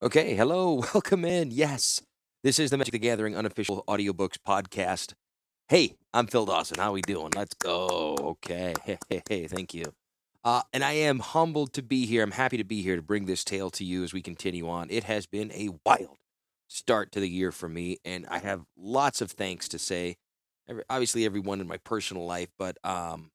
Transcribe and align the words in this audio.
Okay, 0.00 0.36
hello, 0.36 0.74
welcome 0.94 1.24
in. 1.24 1.50
Yes, 1.50 2.00
this 2.44 2.60
is 2.60 2.70
the 2.70 2.78
Magic 2.78 2.92
the 2.92 3.00
Gathering 3.00 3.36
unofficial 3.36 3.82
audiobooks 3.88 4.36
podcast. 4.38 5.14
Hey, 5.66 5.96
I'm 6.14 6.28
Phil 6.28 6.46
Dawson. 6.46 6.78
How 6.78 6.90
are 6.90 6.92
we 6.92 7.02
doing? 7.02 7.32
Let's 7.34 7.54
go. 7.54 8.16
Okay, 8.20 8.74
hey, 8.84 8.98
hey, 9.08 9.22
hey, 9.28 9.48
thank 9.48 9.74
you. 9.74 9.82
Uh, 10.44 10.62
and 10.72 10.84
I 10.84 10.92
am 10.92 11.18
humbled 11.18 11.72
to 11.72 11.82
be 11.82 12.06
here. 12.06 12.22
I'm 12.22 12.30
happy 12.30 12.58
to 12.58 12.64
be 12.64 12.80
here 12.80 12.94
to 12.94 13.02
bring 13.02 13.26
this 13.26 13.42
tale 13.42 13.70
to 13.70 13.82
you 13.82 14.04
as 14.04 14.12
we 14.12 14.22
continue 14.22 14.68
on. 14.68 14.86
It 14.88 15.02
has 15.02 15.26
been 15.26 15.50
a 15.50 15.70
wild 15.84 16.18
start 16.68 17.10
to 17.12 17.20
the 17.20 17.28
year 17.28 17.50
for 17.50 17.68
me, 17.68 17.98
and 18.04 18.24
I 18.28 18.38
have 18.38 18.66
lots 18.76 19.20
of 19.20 19.32
thanks 19.32 19.66
to 19.70 19.80
say. 19.80 20.14
Every, 20.68 20.84
obviously, 20.88 21.24
everyone 21.24 21.60
in 21.60 21.66
my 21.66 21.78
personal 21.78 22.24
life, 22.24 22.50
but 22.56 22.78
um, 22.84 23.32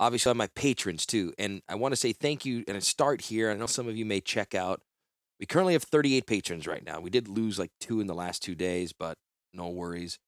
obviously, 0.00 0.34
my 0.34 0.48
patrons 0.56 1.06
too. 1.06 1.32
And 1.38 1.62
I 1.68 1.76
want 1.76 1.92
to 1.92 1.96
say 1.96 2.12
thank 2.12 2.44
you. 2.44 2.64
And 2.66 2.82
start 2.82 3.20
here. 3.20 3.48
I 3.48 3.54
know 3.54 3.66
some 3.66 3.86
of 3.86 3.96
you 3.96 4.04
may 4.04 4.20
check 4.20 4.56
out 4.56 4.82
we 5.38 5.46
currently 5.46 5.72
have 5.72 5.82
38 5.82 6.26
patrons 6.26 6.66
right 6.66 6.84
now. 6.84 7.00
We 7.00 7.10
did 7.10 7.28
lose 7.28 7.58
like 7.58 7.72
two 7.80 8.00
in 8.00 8.06
the 8.06 8.14
last 8.14 8.42
two 8.42 8.54
days, 8.54 8.92
but 8.92 9.16
no 9.52 9.68
worries. 9.68 10.18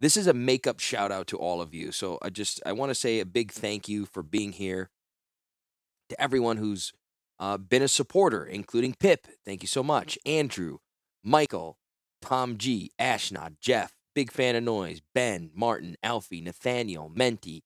This 0.00 0.16
is 0.16 0.26
a 0.26 0.34
makeup 0.34 0.80
shout 0.80 1.10
out 1.10 1.26
to 1.28 1.38
all 1.38 1.60
of 1.60 1.72
you. 1.72 1.92
So 1.92 2.18
I 2.20 2.30
just 2.30 2.60
I 2.66 2.72
want 2.72 2.90
to 2.90 2.94
say 2.94 3.20
a 3.20 3.26
big 3.26 3.52
thank 3.52 3.88
you 3.88 4.06
for 4.06 4.22
being 4.22 4.52
here. 4.52 4.90
To 6.08 6.20
everyone 6.20 6.58
who's 6.58 6.92
uh, 7.38 7.58
been 7.58 7.82
a 7.82 7.88
supporter, 7.88 8.44
including 8.44 8.94
Pip. 8.94 9.26
Thank 9.44 9.62
you 9.62 9.68
so 9.68 9.82
much. 9.82 10.18
Andrew, 10.24 10.78
Michael, 11.24 11.78
Tom 12.22 12.56
G, 12.56 12.92
Ashnod, 13.00 13.56
Jeff, 13.60 13.94
big 14.14 14.30
fan 14.30 14.56
of 14.56 14.62
noise, 14.62 15.00
Ben, 15.14 15.50
Martin, 15.54 15.96
Alfie, 16.02 16.40
Nathaniel, 16.40 17.10
Menti, 17.14 17.64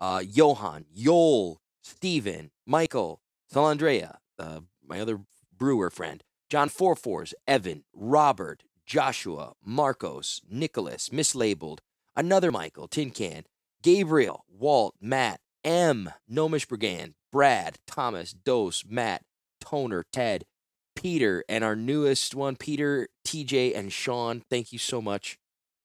uh, 0.00 0.22
Johan, 0.26 0.84
Yol, 0.96 1.56
Steven, 1.82 2.50
Michael, 2.66 3.20
Salandrea, 3.52 4.16
uh, 4.38 4.60
my 4.86 5.00
other 5.00 5.20
brewer 5.58 5.90
friend, 5.90 6.22
John 6.50 6.68
Fourfours, 6.68 7.34
Evan, 7.46 7.84
Robert, 7.94 8.62
Joshua, 8.86 9.52
Marcos, 9.64 10.40
Nicholas, 10.48 11.08
mislabeled, 11.08 11.78
another 12.14 12.52
Michael, 12.52 12.88
Tin 12.88 13.10
Can, 13.10 13.44
Gabriel, 13.82 14.44
Walt, 14.48 14.94
Matt, 15.00 15.40
M, 15.64 16.10
Gnomish 16.28 16.66
Brigand, 16.66 17.14
Brad, 17.32 17.78
Thomas, 17.86 18.32
Dose, 18.32 18.84
Matt, 18.86 19.22
Toner, 19.60 20.04
Ted, 20.12 20.44
Peter, 20.94 21.44
and 21.48 21.64
our 21.64 21.74
newest 21.74 22.34
one, 22.34 22.56
Peter, 22.56 23.08
TJ, 23.26 23.76
and 23.76 23.92
Sean. 23.92 24.42
Thank 24.48 24.72
you 24.72 24.78
so 24.78 25.00
much 25.00 25.38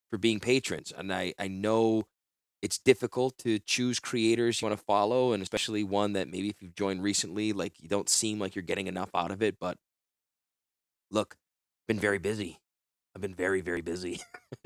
for 0.09 0.17
being 0.17 0.39
patrons. 0.39 0.93
And 0.95 1.13
I, 1.13 1.33
I 1.39 1.47
know 1.47 2.05
it's 2.61 2.77
difficult 2.77 3.37
to 3.39 3.59
choose 3.59 3.99
creators 3.99 4.61
you 4.61 4.67
want 4.67 4.77
to 4.77 4.85
follow, 4.85 5.33
and 5.33 5.41
especially 5.41 5.83
one 5.83 6.13
that 6.13 6.27
maybe 6.27 6.49
if 6.49 6.61
you've 6.61 6.75
joined 6.75 7.03
recently, 7.03 7.53
like 7.53 7.81
you 7.81 7.87
don't 7.87 8.09
seem 8.09 8.39
like 8.39 8.55
you're 8.55 8.63
getting 8.63 8.87
enough 8.87 9.09
out 9.15 9.31
of 9.31 9.41
it. 9.41 9.57
But 9.59 9.77
look, 11.11 11.37
been 11.87 11.99
very 11.99 12.19
busy. 12.19 12.59
I've 13.15 13.21
been 13.21 13.35
very, 13.35 13.61
very 13.61 13.81
busy. 13.81 14.21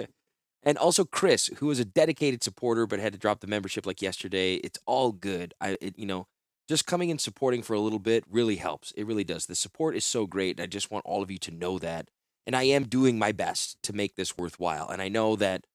and 0.63 0.77
also 0.77 1.05
Chris, 1.05 1.47
who 1.57 1.69
is 1.71 1.79
a 1.79 1.85
dedicated 1.85 2.43
supporter 2.43 2.85
but 2.85 2.99
had 2.99 3.13
to 3.13 3.19
drop 3.19 3.39
the 3.39 3.47
membership 3.47 3.85
like 3.85 4.01
yesterday. 4.01 4.55
It's 4.55 4.79
all 4.85 5.11
good. 5.11 5.53
I, 5.61 5.77
it, 5.79 5.97
you 5.97 6.05
know, 6.05 6.27
just 6.67 6.85
coming 6.85 7.11
and 7.11 7.21
supporting 7.21 7.61
for 7.61 7.73
a 7.73 7.79
little 7.79 7.99
bit 7.99 8.23
really 8.29 8.57
helps. 8.57 8.91
It 8.91 9.05
really 9.05 9.23
does. 9.23 9.45
The 9.45 9.55
support 9.55 9.95
is 9.95 10.05
so 10.05 10.25
great. 10.25 10.57
And 10.57 10.63
I 10.63 10.67
just 10.67 10.91
want 10.91 11.05
all 11.05 11.21
of 11.21 11.31
you 11.31 11.37
to 11.39 11.51
know 11.51 11.79
that. 11.79 12.09
And 12.45 12.55
I 12.55 12.63
am 12.63 12.85
doing 12.85 13.17
my 13.17 13.31
best 13.31 13.81
to 13.83 13.93
make 13.93 14.15
this 14.15 14.37
worthwhile. 14.37 14.89
And 14.89 15.01
I 15.01 15.07
know 15.07 15.35
that 15.37 15.65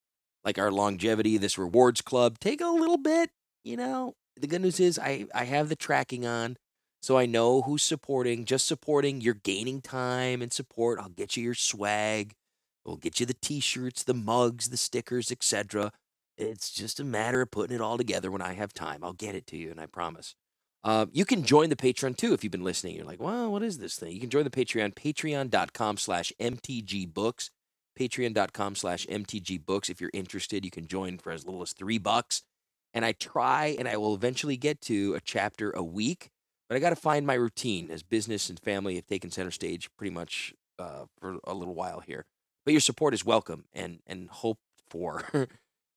like 0.44 0.58
our 0.58 0.70
longevity, 0.70 1.36
this 1.36 1.58
rewards 1.58 2.00
club, 2.00 2.38
take 2.38 2.60
a 2.60 2.68
little 2.68 2.98
bit, 2.98 3.30
you 3.64 3.76
know. 3.76 4.14
The 4.40 4.46
good 4.46 4.62
news 4.62 4.78
is 4.78 4.98
I, 4.98 5.26
I 5.34 5.44
have 5.44 5.68
the 5.68 5.76
tracking 5.76 6.24
on. 6.24 6.56
So 7.00 7.16
I 7.16 7.26
know 7.26 7.62
who's 7.62 7.82
supporting. 7.82 8.44
Just 8.44 8.66
supporting, 8.66 9.20
you're 9.20 9.34
gaining 9.34 9.80
time 9.80 10.42
and 10.42 10.52
support. 10.52 10.98
I'll 10.98 11.08
get 11.08 11.36
you 11.36 11.44
your 11.44 11.54
swag. 11.54 12.34
We'll 12.84 12.96
get 12.96 13.20
you 13.20 13.26
the 13.26 13.34
t-shirts, 13.34 14.02
the 14.02 14.14
mugs, 14.14 14.70
the 14.70 14.76
stickers, 14.76 15.30
etc. 15.30 15.92
It's 16.36 16.70
just 16.70 17.00
a 17.00 17.04
matter 17.04 17.42
of 17.42 17.50
putting 17.50 17.74
it 17.74 17.82
all 17.82 17.98
together 17.98 18.30
when 18.30 18.42
I 18.42 18.54
have 18.54 18.72
time. 18.72 19.04
I'll 19.04 19.12
get 19.12 19.34
it 19.34 19.46
to 19.48 19.56
you, 19.56 19.70
and 19.70 19.80
I 19.80 19.86
promise. 19.86 20.34
Uh, 20.84 21.06
you 21.12 21.24
can 21.24 21.42
join 21.42 21.70
the 21.70 21.76
Patreon 21.76 22.16
too 22.16 22.32
if 22.32 22.42
you've 22.42 22.52
been 22.52 22.64
listening. 22.64 22.96
You're 22.96 23.04
like, 23.04 23.20
well, 23.20 23.50
what 23.50 23.62
is 23.62 23.78
this 23.78 23.96
thing? 23.96 24.12
You 24.12 24.20
can 24.20 24.30
join 24.30 24.44
the 24.44 24.50
Patreon, 24.50 24.94
patreon.com 24.94 25.96
slash 25.96 26.32
mtgbooks 26.40 27.50
patreon.com 27.98 28.76
slash 28.76 29.06
mtgbooks. 29.06 29.90
If 29.90 30.00
you're 30.00 30.10
interested, 30.12 30.64
you 30.64 30.70
can 30.70 30.86
join 30.86 31.18
for 31.18 31.32
as 31.32 31.44
little 31.44 31.62
as 31.62 31.72
three 31.72 31.98
bucks. 31.98 32.42
And 32.94 33.04
I 33.04 33.12
try 33.12 33.76
and 33.78 33.88
I 33.88 33.96
will 33.96 34.14
eventually 34.14 34.56
get 34.56 34.80
to 34.82 35.14
a 35.14 35.20
chapter 35.20 35.70
a 35.72 35.82
week, 35.82 36.30
but 36.68 36.76
I 36.76 36.78
got 36.78 36.90
to 36.90 36.96
find 36.96 37.26
my 37.26 37.34
routine 37.34 37.90
as 37.90 38.02
business 38.02 38.48
and 38.48 38.58
family 38.58 38.94
have 38.94 39.06
taken 39.06 39.30
center 39.30 39.50
stage 39.50 39.90
pretty 39.98 40.14
much 40.14 40.54
uh, 40.78 41.04
for 41.18 41.38
a 41.44 41.54
little 41.54 41.74
while 41.74 42.00
here. 42.00 42.24
But 42.64 42.72
your 42.72 42.80
support 42.80 43.14
is 43.14 43.24
welcome 43.24 43.64
and, 43.72 44.00
and 44.06 44.28
hoped 44.28 44.60
for. 44.88 45.24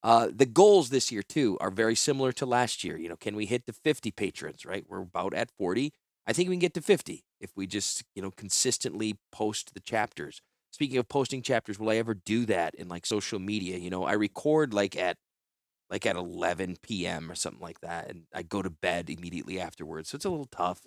uh, 0.04 0.30
the 0.34 0.46
goals 0.46 0.90
this 0.90 1.12
year, 1.12 1.22
too, 1.22 1.58
are 1.62 1.72
very 1.72 1.96
similar 1.96 2.32
to 2.34 2.46
last 2.46 2.84
year. 2.84 2.98
You 2.98 3.10
know, 3.10 3.16
can 3.16 3.36
we 3.36 3.46
hit 3.46 3.66
the 3.66 3.74
50 3.74 4.12
patrons, 4.12 4.66
right? 4.66 4.86
We're 4.88 5.02
about 5.02 5.34
at 5.34 5.52
40. 5.58 5.94
I 6.28 6.34
think 6.34 6.50
we 6.50 6.56
can 6.56 6.60
get 6.60 6.74
to 6.76 6.82
50 6.82 7.24
if 7.40 7.52
we 7.56 7.68
just, 7.68 8.04
you 8.16 8.22
know, 8.22 8.32
consistently 8.32 9.18
post 9.32 9.74
the 9.74 9.80
chapters. 9.80 10.42
Speaking 10.72 10.98
of 10.98 11.10
posting 11.10 11.42
chapters, 11.42 11.80
will 11.80 11.90
I 11.90 11.98
ever 11.98 12.14
do 12.14 12.46
that 12.46 12.76
in 12.76 12.88
like 12.88 13.06
social 13.06 13.40
media? 13.40 13.78
You 13.78 13.90
know, 13.90 14.06
I 14.06 14.14
record 14.14 14.74
like 14.74 14.96
at 14.98 15.18
like 15.90 16.06
at 16.06 16.16
11 16.16 16.78
p.m. 16.82 17.30
or 17.30 17.36
something 17.36 17.62
like 17.62 17.82
that, 17.82 18.10
and 18.10 18.24
I 18.34 18.44
go 18.44 18.62
to 18.62 18.70
bed 18.70 19.10
immediately 19.10 19.60
afterwards. 19.60 20.10
So 20.10 20.16
it's 20.16 20.26
a 20.26 20.30
little 20.30 20.46
tough. 20.46 20.82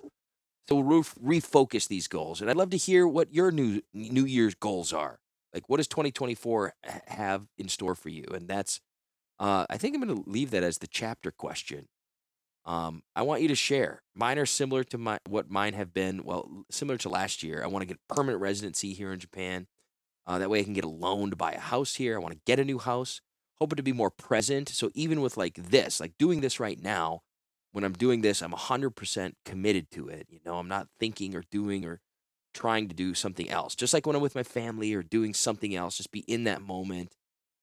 So 0.66 0.76
we'll 0.76 1.02
refocus 1.02 1.86
these 1.86 2.08
goals, 2.08 2.40
and 2.40 2.48
I'd 2.48 2.56
love 2.56 2.70
to 2.70 2.78
hear 2.78 3.06
what 3.06 3.32
your 3.32 3.50
new 3.50 3.82
New 3.92 4.24
Year's 4.24 4.54
goals 4.54 4.92
are. 4.92 5.18
Like, 5.52 5.68
what 5.68 5.76
does 5.76 5.88
2024 5.88 6.74
have 7.06 7.46
in 7.58 7.68
store 7.68 7.94
for 7.94 8.08
you? 8.08 8.24
And 8.34 8.48
that's, 8.48 8.80
uh, 9.38 9.66
I 9.70 9.76
think 9.76 9.94
I'm 9.94 10.02
going 10.02 10.24
to 10.24 10.28
leave 10.28 10.50
that 10.50 10.64
as 10.64 10.78
the 10.78 10.88
chapter 10.88 11.30
question. 11.30 11.86
Um, 12.66 13.02
I 13.14 13.22
want 13.22 13.42
you 13.42 13.48
to 13.48 13.54
share. 13.54 14.02
Mine 14.14 14.38
are 14.38 14.46
similar 14.46 14.84
to 14.84 14.98
my 14.98 15.18
what 15.28 15.50
mine 15.50 15.74
have 15.74 15.92
been. 15.92 16.24
Well, 16.24 16.64
similar 16.70 16.96
to 16.98 17.08
last 17.10 17.42
year. 17.42 17.62
I 17.62 17.66
want 17.66 17.82
to 17.82 17.86
get 17.86 17.98
permanent 18.08 18.40
residency 18.40 18.94
here 18.94 19.12
in 19.12 19.20
Japan. 19.20 19.66
Uh, 20.26 20.38
that 20.38 20.50
way 20.50 20.60
I 20.60 20.64
can 20.64 20.72
get 20.72 20.84
a 20.84 20.88
loan 20.88 21.30
to 21.30 21.36
buy 21.36 21.52
a 21.52 21.60
house 21.60 21.96
here. 21.96 22.16
I 22.16 22.18
want 22.18 22.34
to 22.34 22.40
get 22.46 22.60
a 22.60 22.64
new 22.64 22.78
house, 22.78 23.20
hoping 23.58 23.76
to 23.76 23.82
be 23.82 23.92
more 23.92 24.10
present. 24.10 24.68
So 24.68 24.90
even 24.94 25.20
with 25.20 25.36
like 25.36 25.54
this, 25.54 26.00
like 26.00 26.12
doing 26.18 26.40
this 26.40 26.58
right 26.58 26.80
now, 26.82 27.22
when 27.72 27.84
I'm 27.84 27.92
doing 27.92 28.22
this, 28.22 28.40
I'm 28.40 28.52
100% 28.52 29.32
committed 29.44 29.90
to 29.92 30.08
it. 30.08 30.26
You 30.30 30.40
know, 30.44 30.58
I'm 30.58 30.68
not 30.68 30.88
thinking 30.98 31.34
or 31.34 31.42
doing 31.50 31.84
or 31.84 32.00
trying 32.54 32.88
to 32.88 32.94
do 32.94 33.14
something 33.14 33.50
else. 33.50 33.74
Just 33.74 33.92
like 33.92 34.06
when 34.06 34.16
I'm 34.16 34.22
with 34.22 34.36
my 34.36 34.44
family 34.44 34.94
or 34.94 35.02
doing 35.02 35.34
something 35.34 35.74
else, 35.74 35.96
just 35.96 36.12
be 36.12 36.20
in 36.20 36.44
that 36.44 36.62
moment 36.62 37.16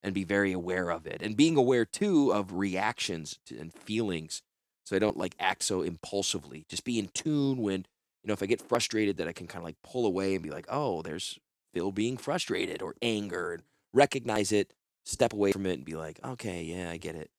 and 0.04 0.14
be 0.14 0.24
very 0.24 0.52
aware 0.52 0.92
of 0.92 1.08
it. 1.08 1.22
And 1.22 1.38
being 1.38 1.56
aware 1.56 1.86
too 1.86 2.34
of 2.34 2.54
reactions 2.54 3.40
and 3.50 3.74
feelings 3.74 4.42
so 4.84 4.96
I 4.96 5.00
don't 5.00 5.18
like 5.18 5.36
act 5.40 5.64
so 5.64 5.82
impulsively. 5.82 6.66
Just 6.68 6.84
be 6.84 7.00
in 7.00 7.10
tune 7.14 7.60
when, 7.60 7.86
you 8.24 8.28
know, 8.28 8.34
if 8.34 8.44
I 8.44 8.48
get 8.48 8.62
frustrated 8.62 9.18
that 9.18 9.28
I 9.28 9.34
can 9.34 9.48
kind 9.48 9.62
of 9.62 9.66
like 9.66 9.78
pull 9.84 10.06
away 10.06 10.34
and 10.34 10.44
be 10.44 10.50
like, 10.50 10.66
"Oh, 10.70 11.02
there's 11.02 11.40
feel 11.74 11.92
being 11.92 12.18
frustrated 12.18 12.82
or 12.82 12.96
angered, 13.02 13.64
recognize 13.94 14.52
it, 14.52 14.74
step 15.06 15.34
away 15.34 15.52
from 15.52 15.66
it, 15.66 15.74
and 15.74 15.86
be 15.86 15.96
like, 15.96 16.20
okay, 16.24 16.64
yeah, 16.64 16.90
I 16.90 16.98
get 16.98 17.16
it. 17.16 17.30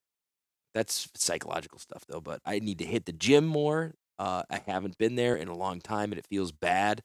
That's 0.74 1.08
psychological 1.14 1.78
stuff 1.78 2.04
though, 2.08 2.20
but 2.20 2.40
I 2.44 2.58
need 2.58 2.78
to 2.78 2.84
hit 2.84 3.04
the 3.04 3.12
gym 3.12 3.46
more. 3.46 3.94
Uh, 4.18 4.42
I 4.50 4.60
haven't 4.66 4.98
been 4.98 5.16
there 5.16 5.36
in 5.36 5.48
a 5.48 5.56
long 5.56 5.80
time 5.80 6.12
and 6.12 6.18
it 6.18 6.26
feels 6.28 6.52
bad. 6.52 7.02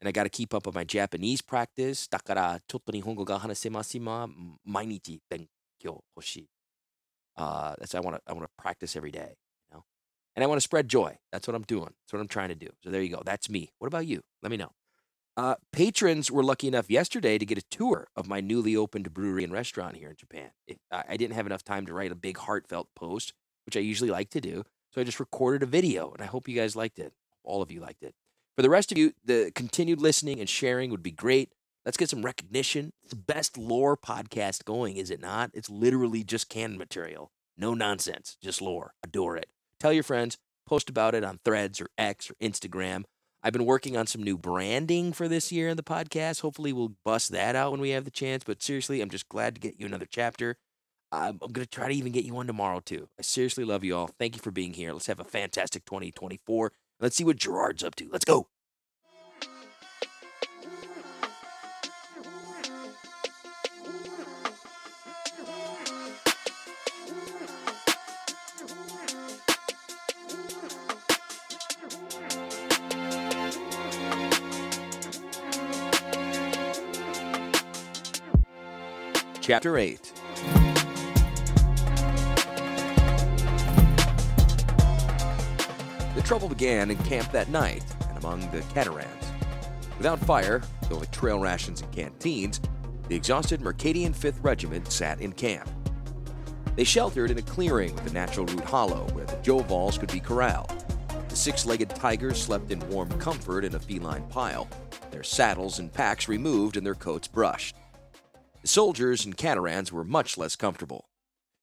And 0.00 0.08
I 0.08 0.12
got 0.12 0.24
to 0.24 0.30
keep 0.30 0.54
up 0.54 0.66
with 0.66 0.74
my 0.74 0.84
Japanese 0.84 1.42
practice. 1.42 2.08
Chotto 2.08 2.60
nihongo 2.92 3.24
ga 3.24 3.38
hanasemasu 3.38 4.00
ma 4.00 4.26
mainichi 4.66 5.20
hoshi. 6.16 6.48
Uh, 7.36 7.74
that's 7.78 7.94
I 7.94 8.00
want 8.00 8.16
to 8.16 8.22
I 8.26 8.32
want 8.32 8.44
to 8.44 8.62
practice 8.62 8.96
every 8.96 9.10
day, 9.10 9.36
you 9.70 9.76
know. 9.76 9.84
And 10.36 10.44
I 10.44 10.46
want 10.46 10.58
to 10.58 10.62
spread 10.62 10.88
joy. 10.88 11.18
That's 11.32 11.46
what 11.46 11.54
I'm 11.54 11.62
doing. 11.62 11.84
That's 12.02 12.12
what 12.12 12.20
I'm 12.20 12.28
trying 12.28 12.48
to 12.48 12.54
do. 12.54 12.68
So 12.82 12.90
there 12.90 13.02
you 13.02 13.10
go. 13.14 13.22
That's 13.24 13.50
me. 13.50 13.70
What 13.78 13.88
about 13.88 14.06
you? 14.06 14.22
Let 14.42 14.50
me 14.50 14.56
know. 14.56 14.70
Uh, 15.40 15.54
patrons 15.72 16.30
were 16.30 16.44
lucky 16.44 16.68
enough 16.68 16.90
yesterday 16.90 17.38
to 17.38 17.46
get 17.46 17.56
a 17.56 17.62
tour 17.70 18.08
of 18.14 18.28
my 18.28 18.42
newly 18.42 18.76
opened 18.76 19.14
brewery 19.14 19.42
and 19.42 19.54
restaurant 19.54 19.96
here 19.96 20.10
in 20.10 20.16
Japan. 20.16 20.50
It, 20.68 20.78
I 20.92 21.16
didn't 21.16 21.34
have 21.34 21.46
enough 21.46 21.64
time 21.64 21.86
to 21.86 21.94
write 21.94 22.12
a 22.12 22.14
big 22.14 22.36
heartfelt 22.36 22.88
post, 22.94 23.32
which 23.64 23.74
I 23.74 23.80
usually 23.80 24.10
like 24.10 24.28
to 24.32 24.40
do. 24.42 24.64
So 24.90 25.00
I 25.00 25.04
just 25.04 25.18
recorded 25.18 25.62
a 25.62 25.66
video, 25.66 26.12
and 26.12 26.22
I 26.22 26.26
hope 26.26 26.46
you 26.46 26.54
guys 26.54 26.76
liked 26.76 26.98
it. 26.98 27.14
All 27.42 27.62
of 27.62 27.72
you 27.72 27.80
liked 27.80 28.02
it. 28.02 28.14
For 28.54 28.60
the 28.60 28.68
rest 28.68 28.92
of 28.92 28.98
you, 28.98 29.14
the 29.24 29.50
continued 29.54 29.98
listening 29.98 30.40
and 30.40 30.48
sharing 30.48 30.90
would 30.90 31.02
be 31.02 31.10
great. 31.10 31.54
Let's 31.86 31.96
get 31.96 32.10
some 32.10 32.22
recognition. 32.22 32.92
It's 33.02 33.14
the 33.14 33.16
best 33.16 33.56
lore 33.56 33.96
podcast 33.96 34.66
going, 34.66 34.98
is 34.98 35.10
it 35.10 35.22
not? 35.22 35.52
It's 35.54 35.70
literally 35.70 36.22
just 36.22 36.50
canon 36.50 36.76
material. 36.76 37.30
No 37.56 37.72
nonsense, 37.72 38.36
just 38.42 38.60
lore. 38.60 38.92
Adore 39.02 39.38
it. 39.38 39.46
Tell 39.78 39.94
your 39.94 40.02
friends, 40.02 40.36
post 40.66 40.90
about 40.90 41.14
it 41.14 41.24
on 41.24 41.40
threads 41.46 41.80
or 41.80 41.88
X 41.96 42.30
or 42.30 42.34
Instagram. 42.42 43.04
I've 43.42 43.52
been 43.52 43.64
working 43.64 43.96
on 43.96 44.06
some 44.06 44.22
new 44.22 44.36
branding 44.36 45.12
for 45.12 45.26
this 45.26 45.50
year 45.50 45.68
in 45.68 45.76
the 45.76 45.82
podcast. 45.82 46.42
Hopefully, 46.42 46.72
we'll 46.72 46.94
bust 47.04 47.32
that 47.32 47.56
out 47.56 47.72
when 47.72 47.80
we 47.80 47.90
have 47.90 48.04
the 48.04 48.10
chance. 48.10 48.44
But 48.44 48.62
seriously, 48.62 49.00
I'm 49.00 49.08
just 49.08 49.28
glad 49.28 49.54
to 49.54 49.60
get 49.60 49.78
you 49.78 49.86
another 49.86 50.06
chapter. 50.08 50.56
I'm, 51.12 51.38
going 51.38 51.54
to 51.54 51.66
try 51.66 51.88
to 51.88 51.94
even 51.94 52.12
get 52.12 52.24
you 52.24 52.34
one 52.34 52.46
tomorrow, 52.46 52.80
too. 52.80 53.08
I 53.18 53.22
seriously 53.22 53.64
love 53.64 53.82
you 53.82 53.96
all. 53.96 54.10
Thank 54.18 54.36
you 54.36 54.42
for 54.42 54.50
being 54.50 54.74
here. 54.74 54.92
Let's 54.92 55.06
have 55.06 55.20
a 55.20 55.24
fantastic 55.24 55.84
2024. 55.86 56.72
Let's 57.00 57.16
see 57.16 57.24
what 57.24 57.36
Gerard's 57.36 57.82
up 57.82 57.96
to. 57.96 58.08
Let's 58.12 58.24
go. 58.24 58.48
Chapter 79.50 79.78
8 79.78 80.12
The 86.14 86.22
trouble 86.22 86.48
began 86.48 86.92
in 86.92 86.96
camp 86.98 87.32
that 87.32 87.48
night 87.48 87.82
and 88.08 88.18
among 88.18 88.48
the 88.52 88.60
Caterans. 88.72 89.08
Without 89.98 90.20
fire, 90.20 90.62
though 90.88 90.98
with 90.98 91.10
trail 91.10 91.40
rations 91.40 91.80
and 91.80 91.90
canteens, 91.90 92.60
the 93.08 93.16
exhausted 93.16 93.60
Mercadian 93.60 94.14
5th 94.14 94.38
Regiment 94.40 94.92
sat 94.92 95.20
in 95.20 95.32
camp. 95.32 95.68
They 96.76 96.84
sheltered 96.84 97.32
in 97.32 97.38
a 97.38 97.42
clearing 97.42 97.92
with 97.96 98.08
a 98.08 98.14
natural 98.14 98.46
root 98.46 98.62
hollow 98.62 99.08
where 99.14 99.26
the 99.26 99.34
Jhovalls 99.38 99.98
could 99.98 100.12
be 100.12 100.20
corralled. 100.20 100.84
The 101.28 101.34
six 101.34 101.66
legged 101.66 101.90
tigers 101.90 102.40
slept 102.40 102.70
in 102.70 102.88
warm 102.88 103.10
comfort 103.18 103.64
in 103.64 103.74
a 103.74 103.80
feline 103.80 104.28
pile, 104.28 104.68
their 105.10 105.24
saddles 105.24 105.80
and 105.80 105.92
packs 105.92 106.28
removed 106.28 106.76
and 106.76 106.86
their 106.86 106.94
coats 106.94 107.26
brushed. 107.26 107.74
Soldiers 108.64 109.24
and 109.24 109.36
Caterans 109.36 109.90
were 109.90 110.04
much 110.04 110.36
less 110.36 110.54
comfortable. 110.54 111.08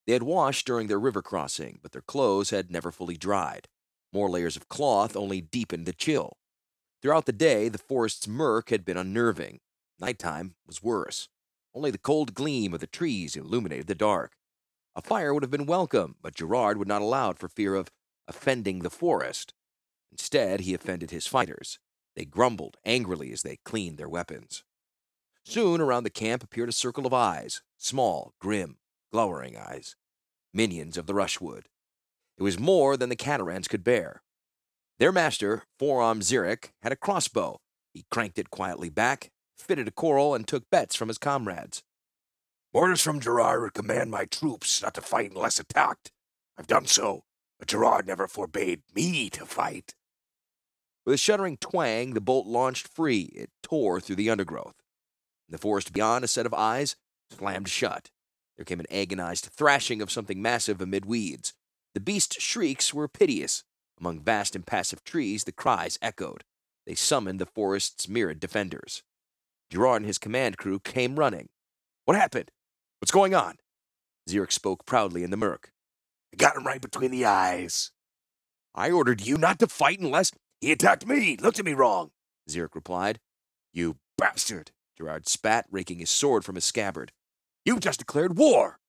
They 0.07 0.13
had 0.13 0.23
washed 0.23 0.65
during 0.65 0.87
their 0.87 0.99
river 0.99 1.21
crossing, 1.21 1.79
but 1.83 1.91
their 1.91 2.01
clothes 2.01 2.49
had 2.49 2.71
never 2.71 2.91
fully 2.91 3.17
dried. 3.17 3.67
More 4.11 4.29
layers 4.29 4.55
of 4.55 4.67
cloth 4.67 5.15
only 5.15 5.39
deepened 5.39 5.85
the 5.85 5.93
chill. 5.93 6.37
Throughout 7.01 7.27
the 7.27 7.33
day, 7.33 7.69
the 7.69 7.77
forest's 7.77 8.27
murk 8.27 8.69
had 8.69 8.83
been 8.83 8.97
unnerving. 8.97 9.59
Nighttime 9.99 10.55
was 10.65 10.81
worse. 10.81 11.29
Only 11.75 11.91
the 11.91 11.99
cold 11.99 12.33
gleam 12.33 12.73
of 12.73 12.79
the 12.79 12.87
trees 12.87 13.35
illuminated 13.35 13.85
the 13.85 13.93
dark. 13.93 14.33
A 14.95 15.01
fire 15.01 15.33
would 15.33 15.43
have 15.43 15.51
been 15.51 15.67
welcome, 15.67 16.15
but 16.23 16.33
Gerard 16.33 16.77
would 16.77 16.87
not 16.87 17.03
allow 17.03 17.29
it 17.29 17.37
for 17.37 17.47
fear 17.47 17.75
of 17.75 17.91
offending 18.27 18.79
the 18.79 18.89
forest. 18.89 19.53
Instead, 20.11 20.61
he 20.61 20.73
offended 20.73 21.11
his 21.11 21.27
fighters. 21.27 21.77
They 22.15 22.25
grumbled 22.25 22.77
angrily 22.83 23.31
as 23.31 23.43
they 23.43 23.57
cleaned 23.57 23.99
their 23.99 24.09
weapons. 24.09 24.63
Soon 25.49 25.79
around 25.79 26.03
the 26.03 26.09
camp 26.09 26.43
appeared 26.43 26.67
a 26.67 26.73
circle 26.73 27.07
of 27.07 27.13
eyes, 27.13 27.61
small, 27.77 28.33
grim, 28.37 28.79
glowering 29.13 29.55
eyes, 29.55 29.95
minions 30.53 30.97
of 30.97 31.05
the 31.05 31.13
rushwood. 31.13 31.69
It 32.37 32.43
was 32.43 32.59
more 32.59 32.97
than 32.97 33.07
the 33.07 33.15
Caterans 33.15 33.69
could 33.69 33.81
bear. 33.81 34.23
Their 34.99 35.13
master, 35.13 35.63
Forearm 35.79 36.21
Zirek, 36.21 36.73
had 36.81 36.91
a 36.91 36.97
crossbow. 36.97 37.61
He 37.93 38.03
cranked 38.11 38.37
it 38.37 38.49
quietly 38.49 38.89
back, 38.89 39.31
fitted 39.57 39.87
a 39.87 39.91
quarrel, 39.91 40.35
and 40.35 40.45
took 40.45 40.69
bets 40.69 40.97
from 40.97 41.07
his 41.07 41.17
comrades. 41.17 41.81
Orders 42.73 43.01
from 43.01 43.21
Gerard 43.21 43.61
would 43.61 43.73
command 43.73 44.11
my 44.11 44.25
troops 44.25 44.83
not 44.83 44.95
to 44.95 45.01
fight 45.01 45.31
unless 45.31 45.61
attacked. 45.61 46.11
I've 46.57 46.67
done 46.67 46.87
so, 46.87 47.23
but 47.57 47.69
Gerard 47.69 48.05
never 48.05 48.27
forbade 48.27 48.81
me 48.93 49.29
to 49.29 49.45
fight. 49.45 49.95
With 51.05 51.15
a 51.15 51.17
shuddering 51.17 51.55
twang, 51.55 52.15
the 52.15 52.21
bolt 52.21 52.47
launched 52.47 52.89
free. 52.89 53.31
It 53.33 53.49
tore 53.63 54.01
through 54.01 54.17
the 54.17 54.29
undergrowth. 54.29 54.75
The 55.49 55.57
forest 55.57 55.93
beyond, 55.93 56.23
a 56.23 56.27
set 56.27 56.45
of 56.45 56.53
eyes 56.53 56.95
slammed 57.31 57.69
shut. 57.69 58.09
There 58.55 58.65
came 58.65 58.79
an 58.79 58.91
agonized 58.91 59.45
thrashing 59.45 60.01
of 60.01 60.11
something 60.11 60.41
massive 60.41 60.81
amid 60.81 61.05
weeds. 61.05 61.53
The 61.93 61.99
beast's 61.99 62.41
shrieks 62.41 62.93
were 62.93 63.07
piteous. 63.07 63.63
Among 63.99 64.19
vast 64.19 64.55
impassive 64.55 65.03
trees, 65.03 65.43
the 65.43 65.51
cries 65.51 65.97
echoed. 66.01 66.43
They 66.85 66.95
summoned 66.95 67.39
the 67.39 67.45
forest's 67.45 68.07
myriad 68.07 68.39
defenders. 68.39 69.03
Gerard 69.69 70.01
and 70.01 70.05
his 70.05 70.17
command 70.17 70.57
crew 70.57 70.79
came 70.79 71.19
running. 71.19 71.49
What 72.05 72.17
happened? 72.17 72.51
What's 72.99 73.11
going 73.11 73.35
on? 73.35 73.57
Zirek 74.29 74.51
spoke 74.51 74.85
proudly 74.85 75.23
in 75.23 75.31
the 75.31 75.37
murk. 75.37 75.71
I 76.33 76.37
got 76.37 76.55
him 76.55 76.65
right 76.65 76.81
between 76.81 77.11
the 77.11 77.25
eyes. 77.25 77.91
I 78.73 78.91
ordered 78.91 79.21
you 79.21 79.37
not 79.37 79.59
to 79.59 79.67
fight 79.67 79.99
unless 79.99 80.31
he 80.61 80.71
attacked 80.71 81.07
me, 81.07 81.37
looked 81.37 81.59
at 81.59 81.65
me 81.65 81.73
wrong, 81.73 82.11
Zirek 82.49 82.75
replied. 82.75 83.19
You 83.73 83.97
bastard, 84.17 84.71
Gerard 84.97 85.27
spat, 85.27 85.65
raking 85.69 85.99
his 85.99 86.09
sword 86.09 86.43
from 86.43 86.55
his 86.55 86.65
scabbard. 86.65 87.11
You 87.63 87.79
just 87.79 87.99
declared 87.99 88.37
war. 88.37 88.79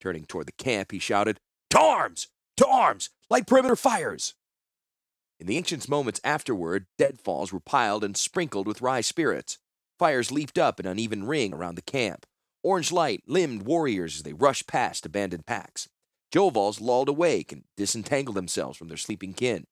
Turning 0.00 0.26
toward 0.26 0.46
the 0.46 0.52
camp, 0.52 0.92
he 0.92 0.98
shouted, 0.98 1.40
To 1.70 1.80
arms! 1.80 2.28
To 2.58 2.66
arms! 2.66 3.10
Light 3.30 3.46
perimeter 3.46 3.76
fires! 3.76 4.34
In 5.38 5.46
the 5.46 5.56
ancient's 5.56 5.88
moments 5.88 6.20
afterward, 6.24 6.86
deadfalls 6.98 7.52
were 7.52 7.60
piled 7.60 8.04
and 8.04 8.16
sprinkled 8.16 8.66
with 8.66 8.80
rye 8.80 9.00
spirits. 9.00 9.58
Fires 9.98 10.30
leaped 10.30 10.58
up 10.58 10.78
in 10.80 10.86
uneven 10.86 11.24
ring 11.24 11.54
around 11.54 11.74
the 11.74 11.82
camp. 11.82 12.26
Orange 12.62 12.92
light 12.92 13.22
limbed 13.26 13.62
warriors 13.62 14.16
as 14.16 14.22
they 14.22 14.32
rushed 14.32 14.66
past 14.66 15.06
abandoned 15.06 15.46
packs. 15.46 15.88
Jhovalls 16.32 16.80
lolled 16.80 17.08
awake 17.08 17.52
and 17.52 17.64
disentangled 17.76 18.36
themselves 18.36 18.76
from 18.76 18.88
their 18.88 18.96
sleeping 18.96 19.32
kin. 19.34 19.66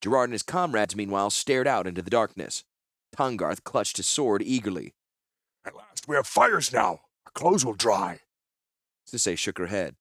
Gerard 0.00 0.28
and 0.28 0.34
his 0.34 0.42
comrades, 0.42 0.94
meanwhile, 0.94 1.30
stared 1.30 1.66
out 1.66 1.86
into 1.86 2.02
the 2.02 2.10
darkness. 2.10 2.64
Tahngarth 3.16 3.64
clutched 3.64 3.96
his 3.96 4.06
sword 4.06 4.42
eagerly. 4.42 4.92
At 5.64 5.76
last 5.76 6.06
we 6.06 6.16
have 6.16 6.26
fires 6.26 6.72
now. 6.72 7.00
Our 7.26 7.32
clothes 7.34 7.64
will 7.64 7.74
dry. 7.74 8.20
Sisay 9.10 9.36
shook 9.36 9.58
her 9.58 9.66
head. 9.66 9.96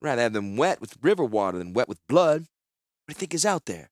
Rather 0.00 0.22
have 0.22 0.32
them 0.32 0.56
wet 0.56 0.80
with 0.80 0.98
river 1.02 1.24
water 1.24 1.58
than 1.58 1.72
wet 1.72 1.88
with 1.88 2.06
blood. 2.08 2.42
What 2.42 3.08
do 3.08 3.12
you 3.12 3.14
think 3.14 3.34
is 3.34 3.46
out 3.46 3.66
there? 3.66 3.90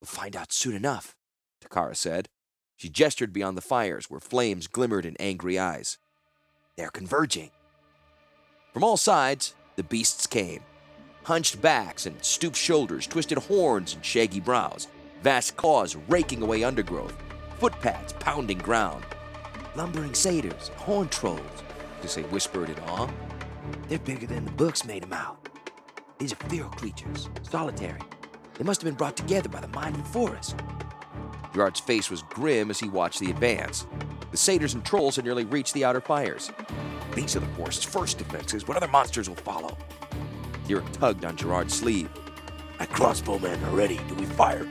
We'll 0.00 0.06
find 0.06 0.34
out 0.34 0.52
soon 0.52 0.74
enough, 0.74 1.14
Takara 1.62 1.96
said. 1.96 2.28
She 2.76 2.88
gestured 2.88 3.32
beyond 3.32 3.56
the 3.56 3.62
fires, 3.62 4.10
where 4.10 4.18
flames 4.18 4.66
glimmered 4.66 5.06
in 5.06 5.16
angry 5.20 5.58
eyes. 5.58 5.98
They're 6.76 6.90
converging. 6.90 7.50
From 8.72 8.82
all 8.82 8.96
sides, 8.96 9.54
the 9.76 9.84
beasts 9.84 10.26
came. 10.26 10.62
Hunched 11.24 11.62
backs 11.62 12.06
and 12.06 12.24
stooped 12.24 12.56
shoulders, 12.56 13.06
twisted 13.06 13.38
horns 13.38 13.94
and 13.94 14.04
shaggy 14.04 14.40
brows, 14.40 14.88
vast 15.22 15.56
claws 15.56 15.94
raking 16.08 16.42
away 16.42 16.64
undergrowth, 16.64 17.14
footpads 17.62 18.12
pounding 18.14 18.58
ground. 18.58 19.04
Lumbering 19.76 20.14
satyrs, 20.14 20.72
horn 20.78 21.08
trolls, 21.10 21.62
Sisay 22.02 22.28
whispered 22.32 22.68
in 22.68 22.78
awe. 22.88 23.08
They're 23.86 24.00
bigger 24.00 24.26
than 24.26 24.44
the 24.44 24.50
books 24.50 24.84
made 24.84 25.04
them 25.04 25.12
out. 25.12 25.48
These 26.18 26.32
are 26.32 26.48
feral 26.48 26.70
creatures, 26.70 27.28
solitary. 27.48 28.00
They 28.54 28.64
must 28.64 28.82
have 28.82 28.88
been 28.90 28.96
brought 28.96 29.16
together 29.16 29.48
by 29.48 29.60
the 29.60 29.68
mind 29.68 29.94
of 29.94 30.02
the 30.02 30.08
forest. 30.08 30.56
Gerard's 31.54 31.78
face 31.78 32.10
was 32.10 32.24
grim 32.24 32.68
as 32.68 32.80
he 32.80 32.88
watched 32.88 33.20
the 33.20 33.30
advance. 33.30 33.86
The 34.32 34.36
satyrs 34.38 34.74
and 34.74 34.84
trolls 34.84 35.14
had 35.14 35.24
nearly 35.24 35.44
reached 35.44 35.74
the 35.74 35.84
outer 35.84 36.00
fires. 36.00 36.50
These 37.14 37.36
are 37.36 37.40
the 37.40 37.54
forest's 37.54 37.84
first 37.84 38.18
defenses. 38.18 38.66
What 38.66 38.76
other 38.76 38.88
monsters 38.88 39.28
will 39.28 39.36
follow? 39.36 39.78
Zirek 40.66 40.90
tugged 40.94 41.24
on 41.24 41.36
Gerard's 41.36 41.74
sleeve. 41.74 42.10
My 42.80 42.86
crossbowmen 42.86 43.64
are 43.68 43.76
ready. 43.76 44.00
Do 44.08 44.16
we 44.16 44.24
fire? 44.24 44.66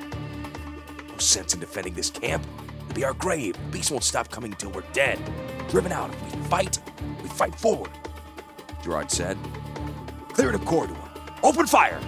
No 1.08 1.18
sense 1.20 1.54
in 1.54 1.62
defending 1.62 1.94
this 1.94 2.10
camp. 2.10 2.46
Be 2.94 3.04
our 3.04 3.14
grave. 3.14 3.56
Beasts 3.72 3.92
won't 3.92 4.04
stop 4.04 4.30
coming 4.30 4.52
until 4.52 4.72
we're 4.72 4.84
dead. 4.94 5.20
Driven 5.70 5.92
out. 5.92 6.12
If 6.14 6.36
we 6.36 6.44
fight, 6.44 6.80
we 7.22 7.30
fight 7.30 7.56
forward. 7.56 7.92
Gerard 8.84 9.12
said. 9.12 9.38
Clear 10.34 10.52
the 10.52 10.60
corridor. 10.60 10.96
Open 11.44 11.66
fire! 11.66 12.00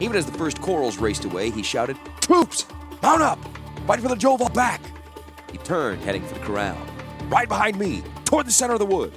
Even 0.00 0.16
as 0.16 0.26
the 0.26 0.36
first 0.36 0.60
corals 0.60 0.98
raced 0.98 1.24
away, 1.24 1.50
he 1.50 1.62
shouted, 1.62 1.96
Troops! 2.20 2.66
Mount 3.02 3.22
up! 3.22 3.38
Fight 3.86 4.00
for 4.00 4.08
the 4.08 4.14
Jhovall 4.14 4.52
back! 4.52 4.80
He 5.50 5.58
turned, 5.58 6.02
heading 6.02 6.22
for 6.22 6.34
the 6.34 6.40
corral. 6.40 6.78
Right 7.28 7.48
behind 7.48 7.78
me, 7.78 8.02
toward 8.24 8.46
the 8.46 8.52
center 8.52 8.74
of 8.74 8.78
the 8.78 8.86
wood. 8.86 9.12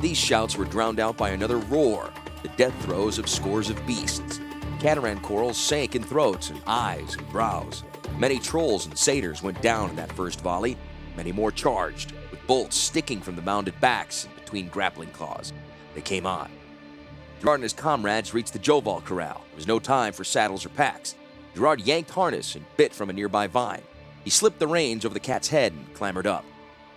These 0.00 0.16
shouts 0.16 0.56
were 0.56 0.64
drowned 0.64 1.00
out 1.00 1.16
by 1.16 1.30
another 1.30 1.58
roar, 1.58 2.10
the 2.42 2.48
death 2.50 2.74
throes 2.84 3.18
of 3.18 3.28
scores 3.28 3.70
of 3.70 3.86
beasts. 3.86 4.40
Cateran 4.78 5.20
corals 5.20 5.56
sank 5.56 5.94
in 5.94 6.02
throats 6.02 6.50
and 6.50 6.62
eyes 6.66 7.16
and 7.16 7.28
brows. 7.30 7.82
Many 8.16 8.38
trolls 8.38 8.86
and 8.86 8.96
satyrs 8.96 9.42
went 9.42 9.60
down 9.60 9.90
in 9.90 9.96
that 9.96 10.12
first 10.12 10.40
volley. 10.40 10.76
Many 11.16 11.32
more 11.32 11.50
charged, 11.52 12.12
with 12.30 12.46
bolts 12.46 12.76
sticking 12.76 13.20
from 13.20 13.36
the 13.36 13.42
mounded 13.42 13.78
backs 13.80 14.24
and 14.24 14.34
between 14.36 14.68
grappling 14.68 15.10
claws. 15.10 15.52
They 15.94 16.00
came 16.00 16.26
on. 16.26 16.50
Gerard 17.40 17.56
and 17.56 17.62
his 17.64 17.72
comrades 17.72 18.34
reached 18.34 18.52
the 18.52 18.58
Jhovall 18.58 19.04
corral. 19.04 19.44
There 19.50 19.56
was 19.56 19.66
no 19.66 19.78
time 19.78 20.12
for 20.12 20.24
saddles 20.24 20.64
or 20.64 20.70
packs. 20.70 21.14
Gerard 21.54 21.80
yanked 21.80 22.10
harness 22.10 22.54
and 22.54 22.64
bit 22.76 22.92
from 22.92 23.10
a 23.10 23.12
nearby 23.12 23.46
vine. 23.46 23.82
He 24.24 24.30
slipped 24.30 24.58
the 24.58 24.66
reins 24.66 25.04
over 25.04 25.14
the 25.14 25.20
cat's 25.20 25.48
head 25.48 25.72
and 25.72 25.94
clambered 25.94 26.26
up. 26.26 26.44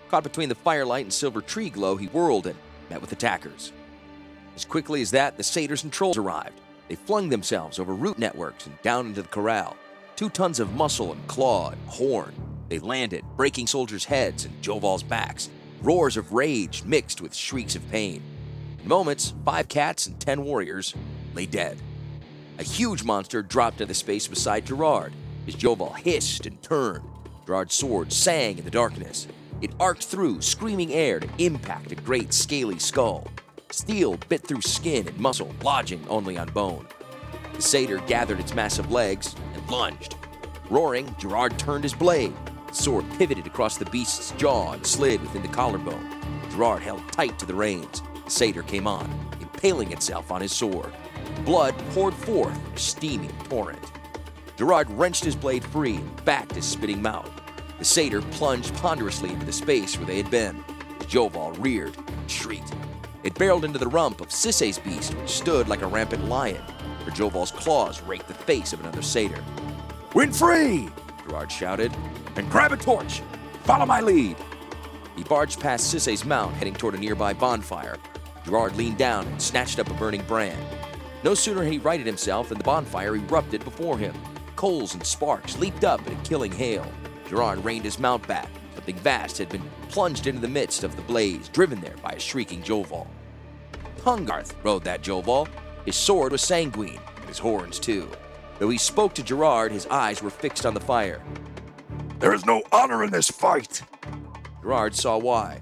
Caught 0.10 0.24
between 0.24 0.50
the 0.50 0.56
firelight 0.56 1.06
and 1.06 1.13
silver 1.13 1.41
tree 1.41 1.70
glow, 1.70 1.96
he 1.96 2.08
whirled 2.08 2.48
and 2.48 2.58
met 2.89 3.01
with 3.01 3.12
attackers. 3.12 3.72
As 4.56 4.65
quickly 4.65 5.01
as 5.01 5.12
that, 5.12 5.38
the 5.38 5.44
satyrs 5.44 5.84
and 5.84 5.94
trolls 5.94 6.18
arrived. 6.18 6.60
They 6.89 6.96
flung 6.96 7.30
themselves 7.30 7.80
over 7.80 7.96
root 7.96 8.20
networks 8.20 8.65
and 8.65 8.82
down 8.82 9.08
into 9.08 9.22
the 9.22 9.27
corral. 9.30 9.77
Two 10.22 10.30
tons 10.30 10.60
of 10.60 10.75
muscle 10.75 11.13
and 11.13 11.28
claw 11.28 11.72
and 11.72 11.82
horn. 11.88 12.32
They 12.70 12.78
landed, 12.78 13.25
breaking 13.36 13.66
soldiers' 13.66 14.06
heads 14.06 14.46
and 14.46 14.62
Jhovall's 14.62 15.01
backs. 15.01 15.50
Roars 15.82 16.16
of 16.16 16.32
rage 16.32 16.84
mixed 16.84 17.22
with 17.22 17.34
shrieks 17.34 17.75
of 17.75 17.90
pain. 17.90 18.22
In 18.84 18.88
moments, 18.88 19.34
five 19.44 19.68
cats 19.68 20.06
and 20.06 20.20
ten 20.20 20.44
warriors 20.46 20.94
lay 21.34 21.48
dead. 21.48 21.82
A 22.60 22.63
huge 22.63 23.04
monster 23.04 23.42
dropped 23.42 23.82
into 23.82 23.96
space 23.96 24.28
beside 24.28 24.68
Gerard. 24.68 25.12
His 25.48 25.56
Jhovall 25.56 25.98
hissed 25.98 26.46
and 26.46 26.62
turned. 26.62 27.04
Gerard's 27.48 27.74
sword 27.74 28.13
sang 28.13 28.60
in 28.60 28.63
the 28.63 28.70
darkness. 28.70 29.28
It 29.60 29.74
arced 29.80 30.08
through 30.08 30.44
screaming 30.44 30.94
air 30.94 31.20
to 31.20 31.30
impact 31.40 31.94
a 31.94 31.96
great 31.96 32.32
scaly 32.32 32.78
skull. 32.78 33.25
Steel 33.72 34.18
bit 34.30 34.46
through 34.46 34.62
skin 34.62 35.08
and 35.08 35.18
muscle, 35.18 35.51
lodging 35.63 36.06
only 36.08 36.38
on 36.38 36.50
bone. 36.50 36.86
The 37.56 37.62
satyr 37.63 37.98
gathered 38.06 38.40
its 38.40 38.54
massive 38.54 38.92
legs 38.92 39.36
lunged. 39.72 40.16
Roaring, 40.70 41.16
Gerard 41.18 41.58
turned 41.58 41.84
his 41.84 41.94
blade. 41.94 42.34
The 42.68 42.74
sword 42.74 43.06
pivoted 43.18 43.48
across 43.48 43.78
the 43.78 43.86
beast's 43.86 44.32
jaw 44.32 44.74
and 44.74 44.86
slid 44.86 45.22
within 45.22 45.42
the 45.42 45.48
collarbone. 45.48 46.08
Gerard 46.51 46.84
held 46.84 47.01
tight 47.12 47.40
to 47.40 47.46
the 47.46 47.56
reins. 47.56 48.04
The 48.25 48.32
satyr 48.32 48.63
came 48.63 48.86
on, 48.86 49.10
impaling 49.42 49.92
itself 49.92 50.32
on 50.32 50.42
his 50.42 50.51
sword. 50.51 50.94
Blood 51.46 51.75
poured 51.92 52.13
forth 52.13 52.56
in 52.68 52.74
a 52.74 52.78
steaming 52.78 53.34
torrent. 53.50 53.92
Gerard 54.58 54.90
wrenched 54.92 55.24
his 55.24 55.36
blade 55.36 55.63
free 55.63 55.96
and 55.96 56.25
backed 56.25 56.54
his 56.54 56.66
spitting 56.66 57.01
mouth. 57.01 57.32
The 57.80 57.86
satyr 57.86 58.22
plunged 58.22 58.75
ponderously 58.75 59.32
into 59.32 59.46
the 59.46 59.51
space 59.51 59.98
where 59.98 60.06
they 60.06 60.18
had 60.18 60.30
been. 60.30 60.63
Jhovall 61.00 61.56
reared 61.62 61.98
and 61.98 62.30
shrieked. 62.30 62.74
It 63.24 63.36
barreled 63.36 63.66
into 63.66 63.80
the 63.80 63.88
rump 63.88 64.22
of 64.22 64.32
Sisay's 64.32 64.80
beast, 64.80 65.13
which 65.16 65.30
stood 65.30 65.68
like 65.68 65.82
a 65.82 65.88
rampant 65.88 66.25
lion, 66.25 66.62
where 67.04 67.16
Jhovall's 67.16 67.51
claws 67.51 68.01
raked 68.01 68.28
the 68.28 68.34
face 68.34 68.72
of 68.72 68.80
another 68.80 69.01
satyr. 69.01 69.44
Win 70.13 70.34
free! 70.34 70.89
Gerard 71.25 71.50
shouted. 71.50 71.94
And 72.36 72.50
grab 72.50 72.74
a 72.74 72.77
torch! 72.77 73.22
Follow 73.63 73.86
my 73.86 74.01
lead! 74.01 74.36
He 75.15 75.24
barged 75.24 75.62
past 75.62 75.94
Sisay's 75.94 76.25
mount, 76.25 76.53
heading 76.56 76.74
toward 76.74 76.96
a 76.96 76.98
nearby 76.98 77.34
bonfire. 77.34 77.98
Gerard 78.44 78.75
leaned 78.75 78.98
down 78.98 79.25
and 79.27 79.41
snatched 79.41 79.80
up 79.80 79.89
a 79.89 79.94
burning 79.94 80.24
brand. 80.24 80.60
No 81.24 81.34
sooner 81.34 81.63
had 81.63 81.72
he 81.72 81.80
righted 81.80 82.06
himself 82.06 82.50
than 82.50 82.58
the 82.58 82.63
bonfire 82.63 83.15
erupted 83.15 83.63
before 83.63 83.98
him. 83.98 84.13
Coals 84.58 84.96
and 84.96 85.06
sparks 85.06 85.58
leaped 85.60 85.86
up 85.86 86.06
in 86.06 86.13
a 86.13 86.24
killing 86.24 86.51
hail. 86.51 86.86
Gerard 87.30 87.63
reined 87.63 87.86
his 87.86 88.00
mount 88.00 88.27
back. 88.27 88.50
Something 88.75 88.98
vast 88.98 89.38
had 89.38 89.48
been 89.48 89.63
plunged 89.88 90.27
into 90.27 90.41
the 90.41 90.48
midst 90.48 90.84
of 90.84 90.96
the 90.98 91.01
blaze, 91.03 91.48
driven 91.50 91.80
there 91.80 91.96
by 92.03 92.12
a 92.12 92.20
shrieking 92.20 92.63
Jhovall. 92.63 93.08
Tahngarth 94.00 94.56
rode 94.63 94.84
that 94.84 95.03
Jhovall. 95.03 95.48
His 95.86 95.96
sword 95.96 96.34
was 96.34 96.41
sanguine, 96.41 97.00
and 97.18 97.25
his 97.25 97.39
horns 97.39 97.80
too. 97.80 98.10
Though 98.62 98.70
he 98.70 98.77
spoke 98.77 99.15
to 99.15 99.24
Gerard, 99.24 99.72
his 99.72 99.88
eyes 99.88 100.22
were 100.22 100.30
fixed 100.30 100.68
on 100.68 100.75
the 100.75 100.80
fire. 100.80 101.20
There 102.20 102.32
is 102.32 102.46
no 102.46 102.62
honor 102.72 103.03
in 103.03 103.10
this 103.10 103.27
fight! 103.27 103.82
Gerard 104.62 104.94
saw 104.94 105.18
why. 105.18 105.62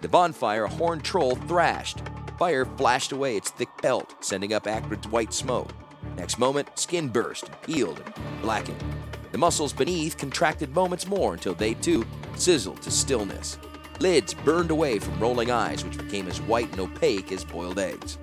The 0.00 0.06
bonfire, 0.06 0.62
a 0.62 0.68
horned 0.68 1.02
troll 1.02 1.34
thrashed. 1.34 2.02
Fire 2.38 2.64
flashed 2.64 3.10
away 3.10 3.36
its 3.36 3.50
thick 3.50 3.70
pelt, 3.82 4.14
sending 4.20 4.52
up 4.52 4.68
acrid 4.68 5.04
white 5.06 5.32
smoke. 5.32 5.72
Next 6.16 6.38
moment, 6.38 6.68
skin 6.78 7.08
burst 7.08 7.50
peeled 7.62 8.00
and 8.00 8.42
blackened. 8.42 8.84
The 9.32 9.38
muscles 9.38 9.72
beneath 9.72 10.16
contracted 10.16 10.72
moments 10.72 11.08
more 11.08 11.32
until 11.32 11.54
they 11.54 11.74
too 11.74 12.06
sizzled 12.36 12.80
to 12.82 12.92
stillness. 12.92 13.58
Lids 13.98 14.34
burned 14.34 14.70
away 14.70 15.00
from 15.00 15.18
rolling 15.18 15.50
eyes, 15.50 15.84
which 15.84 15.98
became 15.98 16.28
as 16.28 16.40
white 16.42 16.70
and 16.70 16.78
opaque 16.78 17.32
as 17.32 17.44
boiled 17.44 17.80
eggs. 17.80 18.18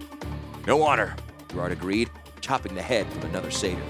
No 0.66 0.82
honor, 0.82 1.14
Gerard 1.50 1.74
agreed, 1.74 2.10
chopping 2.40 2.74
the 2.74 2.82
head 2.82 3.06
from 3.12 3.24
another 3.24 3.52
satyr. 3.52 3.84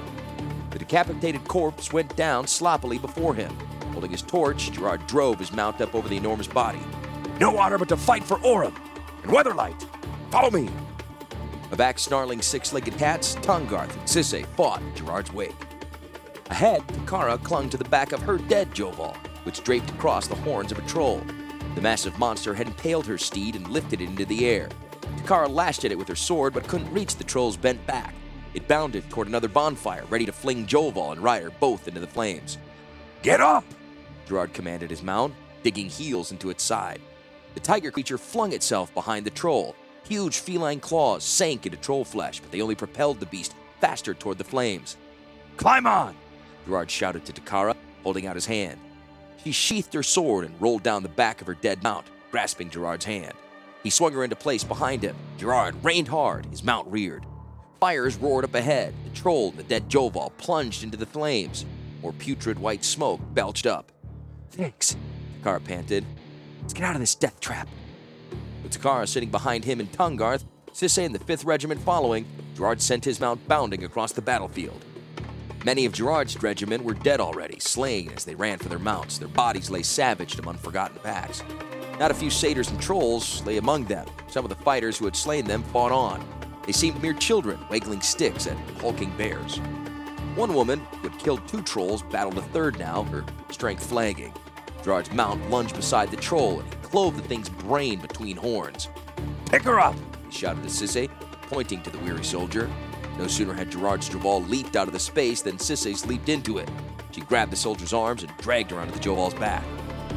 The 0.74 0.80
decapitated 0.80 1.48
corpse 1.48 1.94
went 1.94 2.16
down 2.16 2.48
sloppily 2.48 2.98
before 2.98 3.36
him. 3.36 3.56
Holding 3.92 4.10
his 4.10 4.24
torch, 4.24 4.72
Gerard 4.72 5.06
drove 5.06 5.38
his 5.38 5.54
mount 5.54 5.80
up 5.80 5.94
over 5.94 6.10
the 6.10 6.18
enormous 6.18 6.48
body. 6.48 6.80
No 7.40 7.60
honor 7.60 7.78
but 7.78 7.90
to 7.90 7.98
fight 7.98 8.24
for 8.24 8.38
Orim 8.38 8.76
and 9.22 9.32
Weatherlight. 9.32 9.86
Follow 10.32 10.50
me. 10.50 10.70
A 11.72 11.76
back 11.76 12.00
snarling 12.00 12.42
six 12.42 12.74
legged 12.74 12.98
cats, 12.98 13.36
Tahngarth 13.36 13.94
and 13.94 14.08
Sisay 14.08 14.48
fought 14.56 14.82
in 14.82 14.96
Gerard's 14.96 15.32
wake. 15.32 15.56
Ahead, 16.50 16.82
Takara 16.88 17.42
clung 17.44 17.70
to 17.70 17.78
the 17.78 17.84
back 17.86 18.12
of 18.12 18.24
her 18.24 18.40
dead 18.40 18.72
Jhovall, 18.72 19.16
which 19.46 19.64
draped 19.64 19.92
across 19.92 20.28
the 20.28 20.36
horns 20.36 20.72
of 20.72 20.80
a 20.80 20.88
troll. 20.88 21.22
The 21.76 21.82
massive 21.82 22.18
monster 22.18 22.56
had 22.56 22.66
impaled 22.66 23.06
her 23.06 23.20
steed 23.20 23.56
and 23.56 23.68
lifted 23.68 24.02
it 24.02 24.10
into 24.10 24.26
the 24.26 24.48
air. 24.48 24.70
Takara 25.18 25.50
lashed 25.50 25.86
at 25.86 25.92
it 25.92 26.00
with 26.00 26.08
her 26.08 26.16
sword 26.16 26.52
but 26.52 26.68
couldn't 26.68 26.92
reach 26.92 27.16
the 27.16 27.24
troll's 27.24 27.58
bent 27.58 27.86
back. 27.86 28.16
It 28.54 28.68
bounded 28.68 29.10
toward 29.10 29.28
another 29.28 29.48
bonfire, 29.48 30.06
ready 30.10 30.26
to 30.26 30.32
fling 30.32 30.68
Jhovall 30.68 31.12
and 31.12 31.24
Ryder 31.24 31.52
both 31.60 31.88
into 31.88 32.00
the 32.00 32.08
flames. 32.08 32.58
Get 33.22 33.42
up! 33.42 33.66
Gerard 34.28 34.54
commanded 34.54 34.90
his 34.90 35.02
mount, 35.02 35.34
digging 35.64 35.90
heels 35.90 36.32
into 36.32 36.50
its 36.50 36.64
side. 36.64 37.02
The 37.56 37.60
tiger 37.60 37.92
creature 37.92 38.18
flung 38.18 38.54
itself 38.54 38.94
behind 38.94 39.26
the 39.26 39.32
troll. 39.32 39.76
Huge 40.08 40.38
feline 40.38 40.80
claws 40.80 41.24
sank 41.24 41.66
into 41.66 41.78
troll 41.78 42.04
flesh, 42.04 42.40
but 42.40 42.52
they 42.52 42.62
only 42.62 42.76
propelled 42.76 43.20
the 43.20 43.26
beast 43.26 43.56
faster 43.80 44.14
toward 44.14 44.38
the 44.38 44.44
flames. 44.44 44.98
Climb 45.58 45.88
on! 45.88 46.16
Gerard 46.66 46.90
shouted 46.90 47.26
to 47.26 47.34
Takara, 47.34 47.76
holding 48.04 48.28
out 48.28 48.36
his 48.36 48.46
hand. 48.46 48.80
She 49.44 49.52
sheathed 49.52 49.94
her 49.94 50.04
sword 50.04 50.46
and 50.46 50.62
rolled 50.62 50.84
down 50.84 51.04
the 51.04 51.10
back 51.10 51.42
of 51.42 51.48
her 51.48 51.56
dead 51.56 51.84
mount, 51.84 52.06
grasping 52.32 52.70
Gerard's 52.70 53.06
hand. 53.06 53.34
He 53.84 53.90
swung 53.90 54.14
her 54.14 54.24
into 54.24 54.36
place 54.36 54.64
behind 54.64 55.04
him. 55.04 55.16
Gerard 55.38 55.76
reined 55.84 56.08
hard, 56.08 56.46
his 56.46 56.64
mount 56.64 56.88
reared. 56.88 57.26
Fires 57.84 58.16
roared 58.16 58.46
up 58.46 58.56
ahead. 58.56 58.94
The 59.04 59.10
troll 59.10 59.50
and 59.50 59.58
the 59.58 59.64
dead 59.64 59.90
Jhovall 59.90 60.32
plunged 60.38 60.86
into 60.86 60.96
the 60.96 61.06
flames. 61.06 61.66
More 62.02 62.14
putrid 62.14 62.58
white 62.58 62.86
smoke 62.86 63.20
belched 63.34 63.66
up. 63.66 63.92
Thanks, 64.52 64.96
Takara 65.42 65.62
panted. 65.62 66.06
Let's 66.62 66.74
get 66.74 66.86
out 66.86 66.96
of 66.96 67.02
this 67.02 67.14
death 67.14 67.42
trap. 67.42 67.68
With 68.64 68.72
Takara 68.72 69.06
sitting 69.06 69.30
behind 69.30 69.66
him 69.66 69.82
and 69.82 69.92
Tahngarth, 69.92 70.46
Sisay 70.72 71.06
and 71.06 71.14
the 71.14 71.20
5th 71.20 71.46
Regiment 71.46 71.82
following, 71.82 72.26
Gerard 72.56 72.82
sent 72.82 73.04
his 73.04 73.20
mount 73.20 73.46
bounding 73.50 73.84
across 73.84 74.14
the 74.14 74.22
battlefield. 74.22 74.86
Many 75.66 75.84
of 75.84 75.92
Gerard's 75.92 76.42
regiment 76.42 76.86
were 76.86 76.94
dead 76.94 77.20
already, 77.20 77.60
slain 77.60 78.14
as 78.16 78.24
they 78.24 78.36
ran 78.36 78.60
for 78.60 78.70
their 78.70 78.80
mounts. 78.80 79.18
Their 79.18 79.28
bodies 79.28 79.70
lay 79.70 79.84
savaged 79.84 80.40
among 80.40 80.56
forgotten 80.60 81.00
packs. 81.04 81.44
Not 82.00 82.12
a 82.12 82.14
few 82.14 82.30
satyrs 82.30 82.72
and 82.72 82.82
trolls 82.82 83.46
lay 83.46 83.58
among 83.58 83.84
them. 83.88 84.08
Some 84.30 84.46
of 84.46 84.50
the 84.50 84.64
fighters 84.64 84.98
who 84.98 85.04
had 85.04 85.18
slain 85.18 85.44
them 85.44 85.64
fought 85.64 85.92
on. 85.92 86.26
They 86.66 86.72
seemed 86.72 87.02
mere 87.02 87.14
children, 87.14 87.60
waggling 87.70 88.02
sticks 88.02 88.48
at 88.48 88.58
hulking 88.80 89.16
bears. 89.18 89.58
One 90.36 90.54
woman, 90.54 90.80
who 91.02 91.10
had 91.10 91.20
killed 91.20 91.48
two 91.48 91.62
trolls, 91.62 92.02
battled 92.04 92.38
a 92.38 92.42
third 92.42 92.80
now, 92.80 93.04
her 93.04 93.24
strength 93.52 93.86
flagging. 93.86 94.34
Gerard's 94.84 95.12
mount 95.12 95.50
lunged 95.50 95.76
beside 95.76 96.10
the 96.10 96.18
troll, 96.18 96.60
and 96.60 96.82
clove 96.82 97.16
the 97.16 97.24
thing's 97.24 97.50
brain 97.50 98.00
between 98.00 98.36
horns. 98.38 98.90
Pick 99.46 99.64
her 99.64 99.80
up! 99.80 99.96
He 100.30 100.38
shouted 100.38 100.64
to 100.64 100.70
Sisay, 100.70 101.10
pointing 101.44 101.82
to 101.84 101.90
the 101.90 102.00
weary 102.00 102.24
soldier. 102.24 102.70
No 103.18 103.28
sooner 103.28 103.54
had 103.54 103.72
Gerard's 103.72 104.10
Jhovall 104.10 104.48
leaped 104.50 104.76
out 104.76 104.88
of 104.88 104.94
the 104.94 105.00
space 105.00 105.42
than 105.42 105.58
Sisay's 105.58 106.06
leaped 106.06 106.30
into 106.30 106.58
it. 106.58 106.70
She 107.12 107.22
grabbed 107.22 107.52
the 107.52 107.58
soldier's 107.58 107.94
arms 107.94 108.24
and 108.24 108.36
dragged 108.38 108.72
her 108.72 108.80
onto 108.80 108.94
the 108.94 109.00
Jhovall's 109.00 109.36
back. 109.36 109.64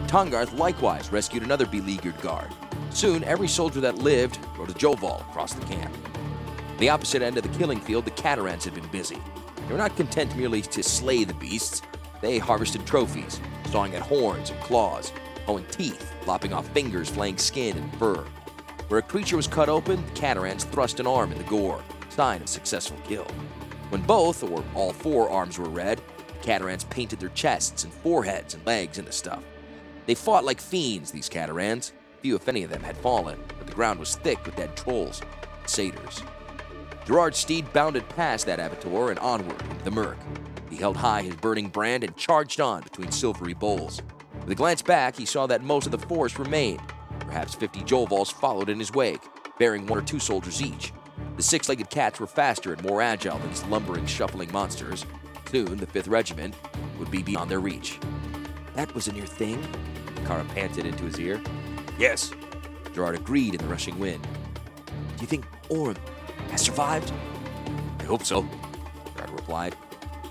Tahngarth 0.07 0.57
likewise 0.57 1.13
rescued 1.13 1.43
another 1.43 1.67
beleaguered 1.67 2.19
guard. 2.23 2.55
Soon, 2.91 3.23
every 3.25 3.49
soldier 3.49 3.81
that 3.81 3.99
lived 3.99 4.39
rode 4.57 4.71
a 4.71 4.75
Jhovall 4.75 5.21
across 5.21 5.53
the 5.53 5.67
camp. 5.67 5.95
The 6.79 6.91
opposite 6.91 7.23
end 7.23 7.39
of 7.39 7.43
the 7.43 7.59
killing 7.59 7.81
field, 7.81 8.05
the 8.05 8.11
Caterans 8.11 8.65
had 8.65 8.75
been 8.75 8.87
busy. 8.89 9.19
They 9.67 9.73
were 9.73 9.79
not 9.79 9.97
content 9.97 10.37
merely 10.37 10.61
to 10.63 10.83
slay 10.83 11.25
the 11.25 11.33
beasts. 11.35 11.81
They 12.21 12.39
harvested 12.39 12.87
trophies, 12.87 13.41
sawing 13.71 13.95
at 13.95 14.03
horns 14.03 14.51
and 14.51 14.61
claws, 14.61 15.11
pulling 15.47 15.65
teeth, 15.67 16.13
lopping 16.27 16.53
off 16.53 16.69
fingers, 16.69 17.09
flaying 17.09 17.39
skin 17.39 17.79
and 17.79 17.95
fur. 17.99 18.27
Where 18.89 19.01
a 19.01 19.03
creature 19.03 19.37
was 19.37 19.47
cut 19.47 19.71
open, 19.71 20.05
the 20.05 20.13
Caterans 20.13 20.65
thrust 20.65 21.01
an 21.01 21.07
arm 21.07 21.33
in 21.33 21.39
the 21.39 21.45
gore, 21.45 21.83
sign 22.11 22.43
of 22.43 22.49
successful 22.49 22.99
kill. 23.09 23.27
When 23.89 24.03
both, 24.03 24.43
or 24.43 24.63
all 24.75 24.93
four 24.93 25.31
arms 25.31 25.59
were 25.59 25.69
red, 25.69 26.03
the 26.29 26.47
Caterans 26.47 26.85
painted 26.85 27.21
their 27.21 27.31
chests 27.31 27.85
and 27.85 27.93
foreheads 27.93 28.55
and 28.55 28.67
legs 28.67 28.99
into 28.99 29.13
stuff. 29.13 29.43
They 30.05 30.15
fought 30.15 30.45
like 30.45 30.61
fiends, 30.61 31.11
these 31.11 31.29
Caterans. 31.29 31.93
Few, 32.21 32.37
if 32.37 32.49
any 32.49 32.65
of 32.65 32.71
them, 32.71 32.83
had 32.83 32.97
fallen, 32.99 33.43
but 33.59 33.67
the 33.67 33.75
ground 33.75 33.99
was 33.99 34.17
thick 34.17 34.45
with 34.45 34.57
dead 34.57 34.77
trolls 34.77 35.21
and 35.21 35.69
satyrs. 35.69 36.23
Gerard's 37.07 37.39
steed 37.39 37.73
bounded 37.73 38.09
past 38.11 38.47
that 38.47 38.59
abattoir 38.59 39.11
and 39.11 39.19
onward 39.21 39.63
into 39.63 39.85
the 39.85 39.91
murk. 39.93 40.19
He 40.69 40.77
held 40.77 40.97
high 40.97 41.23
his 41.23 41.37
burning 41.37 41.69
brand 41.69 42.03
and 42.03 42.17
charged 42.17 42.61
on 42.61 42.83
between 42.83 43.13
silvery 43.13 43.55
boles. 43.55 44.03
With 44.41 44.51
a 44.51 44.57
glance 44.57 44.83
back, 44.83 45.17
he 45.17 45.25
saw 45.25 45.47
that 45.47 45.63
most 45.63 45.87
of 45.87 45.93
the 45.93 45.99
force 45.99 46.37
remained. 46.37 46.83
Perhaps 47.21 47.55
50 47.55 47.81
Jhovalls 47.83 48.33
followed 48.33 48.69
in 48.69 48.81
his 48.81 48.93
wake, 48.93 49.23
bearing 49.57 49.87
one 49.87 50.01
or 50.01 50.03
two 50.03 50.19
soldiers 50.19 50.61
each. 50.61 50.93
The 51.37 51.45
six 51.45 51.69
legged 51.69 51.91
cats 51.91 52.19
were 52.19 52.27
faster 52.27 52.73
and 52.73 52.83
more 52.83 53.01
agile 53.01 53.39
than 53.39 53.51
these 53.51 53.65
lumbering, 53.67 54.07
shuffling 54.07 54.51
monsters. 54.51 55.07
Soon, 55.49 55.77
the 55.77 55.87
5th 55.87 56.11
Regiment 56.11 56.57
would 56.99 57.11
be 57.11 57.23
beyond 57.23 57.49
their 57.49 57.61
reach. 57.61 58.01
That 58.75 58.93
was 58.97 59.07
a 59.07 59.13
near 59.13 59.27
thing, 59.27 59.65
Kara 60.27 60.45
panted 60.57 60.87
into 60.87 61.05
his 61.05 61.21
ear. 61.21 61.41
Yes. 61.99 62.33
Gerard 62.93 63.15
agreed 63.15 63.55
in 63.55 63.61
the 63.61 63.69
rushing 63.69 63.97
wind. 63.99 64.27
Do 64.87 65.21
you 65.21 65.27
think 65.27 65.47
Orim 65.69 65.97
has 66.51 66.63
survived? 66.63 67.13
I 68.01 68.05
hope 68.05 68.25
so. 68.25 68.49
Gerard 69.15 69.31
replied. 69.31 69.77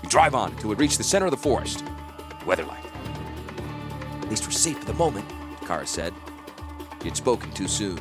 We 0.02 0.08
drive 0.08 0.34
on 0.34 0.52
until 0.52 0.70
we 0.70 0.76
reach 0.76 0.98
the 0.98 1.04
center 1.04 1.26
of 1.26 1.30
the 1.30 1.36
forest. 1.36 1.84
Weatherlight. 2.44 2.84
At 4.22 4.30
least 4.30 4.44
we're 4.44 4.52
safe 4.52 4.78
for 4.78 4.86
the 4.86 4.94
moment, 4.94 5.28
Kara 5.66 5.86
said. 5.86 6.12
She 7.00 7.08
had 7.08 7.16
spoken 7.16 7.50
too 7.52 7.68
soon. 7.68 7.98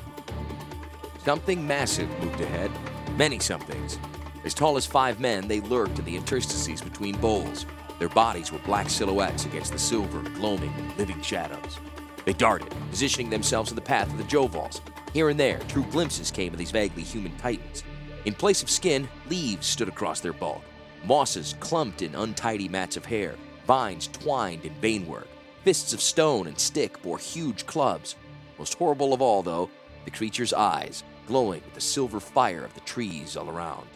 Something 1.24 1.66
massive 1.66 2.10
moved 2.20 2.42
ahead. 2.42 2.72
Many 3.18 3.40
somethings. 3.40 3.98
As 4.44 4.54
tall 4.54 4.78
as 4.78 4.86
five 4.86 5.20
men, 5.20 5.48
they 5.48 5.60
lurked 5.62 5.98
in 6.00 6.06
the 6.06 6.16
interstices 6.16 6.82
between 6.82 7.18
boles. 7.18 7.66
Their 7.98 8.10
bodies 8.10 8.52
were 8.52 8.60
black 8.60 8.90
silhouettes 8.90 9.46
against 9.46 9.72
the 9.72 9.80
silver, 9.80 10.22
gloaming, 10.32 10.74
living 10.98 11.22
shadows. 11.22 11.80
They 12.26 12.34
darted, 12.34 12.74
positioning 12.90 13.30
themselves 13.30 13.72
in 13.72 13.76
the 13.76 13.82
path 13.82 14.12
of 14.12 14.18
the 14.18 14.24
Jhovalls. 14.24 14.82
Here 15.14 15.30
and 15.30 15.40
there, 15.40 15.60
true 15.68 15.86
glimpses 15.92 16.30
came 16.30 16.52
of 16.52 16.60
these 16.60 16.72
vaguely 16.72 17.04
human 17.04 17.36
titans. 17.38 17.84
In 18.25 18.34
place 18.34 18.63
of 18.63 18.72
skin, 18.72 19.08
leaves 19.29 19.67
stood 19.67 19.88
across 19.88 20.20
their 20.20 20.34
bulk. 20.34 20.63
Mosses 21.05 21.55
clumped 21.60 22.01
in 22.01 22.15
untidy 22.15 22.67
mats 22.67 22.98
of 22.98 23.05
hair. 23.05 23.36
Vines 23.67 24.08
twined 24.08 24.65
in 24.65 24.74
veinwork. 24.82 25.27
Fists 25.63 25.94
of 25.94 26.01
stone 26.01 26.48
and 26.48 26.60
stick 26.60 27.01
bore 27.03 27.20
huge 27.20 27.67
clubs. 27.67 28.15
Most 28.58 28.75
horrible 28.75 29.13
of 29.13 29.22
all, 29.22 29.44
though, 29.44 29.70
the 30.05 30.12
creature's 30.12 30.53
eyes, 30.53 31.03
glowing 31.27 31.62
with 31.63 31.75
the 31.75 31.82
silver 31.82 32.20
fire 32.20 32.65
of 32.65 32.74
the 32.74 32.79
trees 32.82 33.38
all 33.38 33.50
around. 33.50 33.88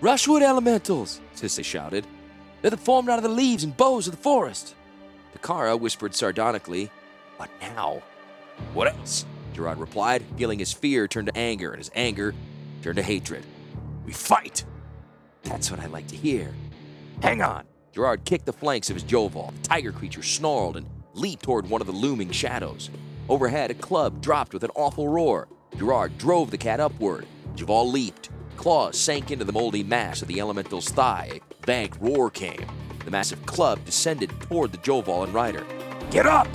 Rushwood 0.00 0.42
elementals, 0.42 1.20
Sisay 1.34 1.64
shouted. 1.64 2.06
They're 2.62 2.70
the 2.70 2.76
formed 2.76 3.08
out 3.08 3.18
of 3.18 3.22
the 3.22 3.28
leaves 3.28 3.64
and 3.64 3.76
boughs 3.76 4.06
of 4.06 4.16
the 4.16 4.22
forest. 4.22 4.74
Takara 5.34 5.78
whispered 5.78 6.14
sardonically, 6.14 6.90
What 7.38 7.50
now? 7.60 8.02
What 8.72 8.88
else? 8.88 9.24
Gerard 9.52 9.78
replied, 9.78 10.22
feeling 10.36 10.58
his 10.58 10.72
fear 10.72 11.08
turn 11.08 11.26
to 11.26 11.36
anger 11.36 11.70
and 11.70 11.78
his 11.78 11.90
anger 11.94 12.34
turn 12.86 12.94
to 12.94 13.02
hatred. 13.02 13.44
We 14.04 14.12
fight! 14.12 14.64
That's 15.42 15.72
what 15.72 15.80
I 15.80 15.86
like 15.86 16.06
to 16.06 16.16
hear. 16.16 16.54
Hang 17.20 17.42
on! 17.42 17.64
Gerard 17.92 18.24
kicked 18.24 18.46
the 18.46 18.52
flanks 18.52 18.90
of 18.90 18.94
his 18.94 19.02
Jhovall. 19.02 19.52
The 19.60 19.68
tiger 19.68 19.90
creature 19.90 20.22
snarled 20.22 20.76
and 20.76 20.86
leaped 21.12 21.42
toward 21.42 21.68
one 21.68 21.80
of 21.80 21.88
the 21.88 21.92
looming 21.92 22.30
shadows. 22.30 22.90
Overhead, 23.28 23.72
a 23.72 23.74
club 23.74 24.22
dropped 24.22 24.52
with 24.52 24.62
an 24.62 24.70
awful 24.76 25.08
roar. 25.08 25.48
Gerard 25.76 26.16
drove 26.16 26.52
the 26.52 26.58
cat 26.58 26.78
upward. 26.78 27.26
Jhovall 27.56 27.90
leaped. 27.90 28.30
Claws 28.56 28.96
sank 28.96 29.32
into 29.32 29.44
the 29.44 29.52
moldy 29.52 29.82
mass 29.82 30.22
of 30.22 30.28
the 30.28 30.38
elemental's 30.38 30.88
thigh. 30.88 31.40
A 31.62 31.66
vague 31.66 31.96
roar 32.00 32.30
came. 32.30 32.64
The 33.04 33.10
massive 33.10 33.44
club 33.46 33.84
descended 33.84 34.30
toward 34.42 34.70
the 34.70 34.78
Jhovall 34.78 35.24
and 35.24 35.34
rider. 35.34 35.66
Get 36.12 36.26
up! 36.26 36.46